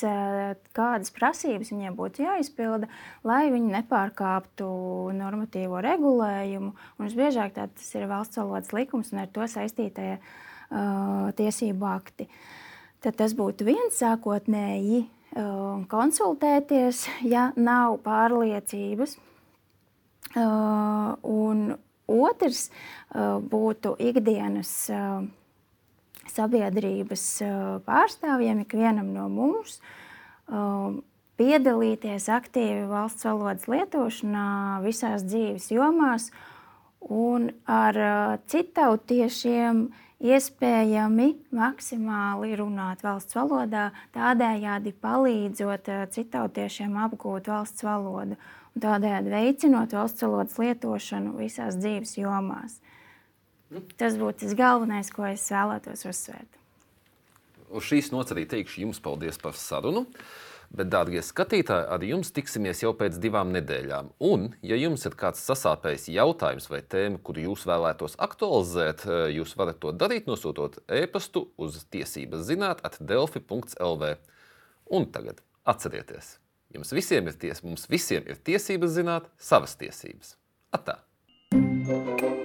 kādas 0.78 1.12
prasības 1.18 1.74
viņiem 1.74 2.00
būtu 2.00 2.24
jāizpilda, 2.24 2.88
lai 3.28 3.44
viņi 3.52 3.76
nepārkāptu 3.76 4.72
normatīvo 5.20 5.84
regulējumu. 5.84 6.72
Un 6.72 7.12
visbiežāk 7.12 7.58
tas 7.60 7.94
ir 8.00 8.08
valsts 8.08 8.40
valodas 8.40 8.72
likums 8.72 9.12
un 9.12 9.26
ar 9.26 9.34
to 9.36 9.44
saistītie 9.44 10.22
uh, 10.22 11.34
tiesību 11.36 11.96
akti. 12.00 12.32
Tad 13.04 13.20
tas 13.20 13.36
būtu 13.36 13.68
viens 13.68 14.00
sākotnēji 14.00 15.10
konsultēties, 15.32 17.06
ja 17.24 17.52
nav 17.56 18.00
pārliecības. 18.04 19.18
Uh, 20.32 21.18
un 21.28 21.74
otrs 22.08 22.70
uh, 22.70 23.40
būtu 23.44 23.98
ikdienas 24.00 24.72
uh, 24.94 25.26
sabiedrības 26.32 27.26
pārstāvjiem, 27.84 28.62
ikvienam 28.64 29.10
no 29.12 29.26
mums, 29.28 29.82
um, 30.48 31.02
piedalīties 31.36 32.30
aktīvi 32.32 32.86
valsts 32.88 33.28
valodas 33.28 33.68
lietošanā 33.68 34.80
visās 34.86 35.26
dzīves 35.28 35.68
jomās 35.74 36.30
un 37.02 37.50
ar 37.68 38.00
citautiešiem 38.48 39.90
iespējami 40.22 41.28
maksimāli 41.56 42.54
runāt 42.60 43.04
valsts 43.06 43.36
valodā, 43.38 43.90
tādējādi 44.16 44.94
palīdzot 45.02 45.90
eh, 45.92 46.04
citautiešiem 46.14 46.98
apgūt 47.08 47.50
valsts 47.52 47.86
valodu 47.86 48.38
un 48.38 48.86
tādējādi 48.86 49.34
veicinot 49.34 49.96
valsts 49.98 50.24
valodas 50.26 50.58
lietošanu 50.62 51.36
visās 51.40 51.78
dzīves 51.80 52.16
jomās. 52.22 52.80
Tas 53.98 54.18
būtu 54.20 54.46
tas 54.46 54.56
galvenais, 54.60 55.12
ko 55.16 55.26
es 55.30 55.48
vēlētos 55.52 56.06
uzsvērt. 56.10 56.58
Uz 57.72 57.88
šīs 57.88 58.12
arī 58.12 58.44
teikšu 58.52 58.84
jums 58.84 59.00
paldies 59.00 59.40
par 59.40 59.56
sarunu. 59.56 60.06
Bet, 60.72 60.88
dārgie 60.88 61.20
skatītāji, 61.20 61.88
ar 61.92 62.04
jums 62.08 62.30
tiksimies 62.32 62.80
jau 62.80 62.94
pēc 62.96 63.18
divām 63.20 63.50
nedēļām. 63.52 64.14
Un, 64.24 64.46
ja 64.64 64.78
jums 64.80 65.04
ir 65.08 65.18
kāds 65.20 65.44
sasāpējis 65.44 66.08
jautājums 66.16 66.70
vai 66.72 66.80
tēma, 66.94 67.20
kuru 67.20 67.44
jūs 67.50 67.66
vēlētos 67.68 68.16
aktualizēt, 68.24 69.04
eh, 69.04 69.26
jūs 69.36 69.58
varat 69.60 69.82
to 69.84 69.92
darīt, 69.92 70.32
nosūtot 70.32 70.80
e-pastu 70.88 71.50
uz 71.60 71.84
tiesības 71.92 72.48
zināt, 72.48 72.86
atdelfi.lv. 72.88 74.14
Un 74.92 75.12
tagad 75.12 75.44
atcerieties, 75.68 76.38
jums 76.72 76.96
visiem 76.96 77.28
ir 77.28 77.36
tiesības, 77.36 77.68
mums 77.68 77.88
visiem 77.92 78.24
ir 78.32 78.40
tiesības 78.40 78.96
zināt 78.96 79.28
savas 79.38 79.76
tiesības. 79.76 80.38
Atā! 80.72 81.02
thank 81.52 82.22
you 82.22 82.41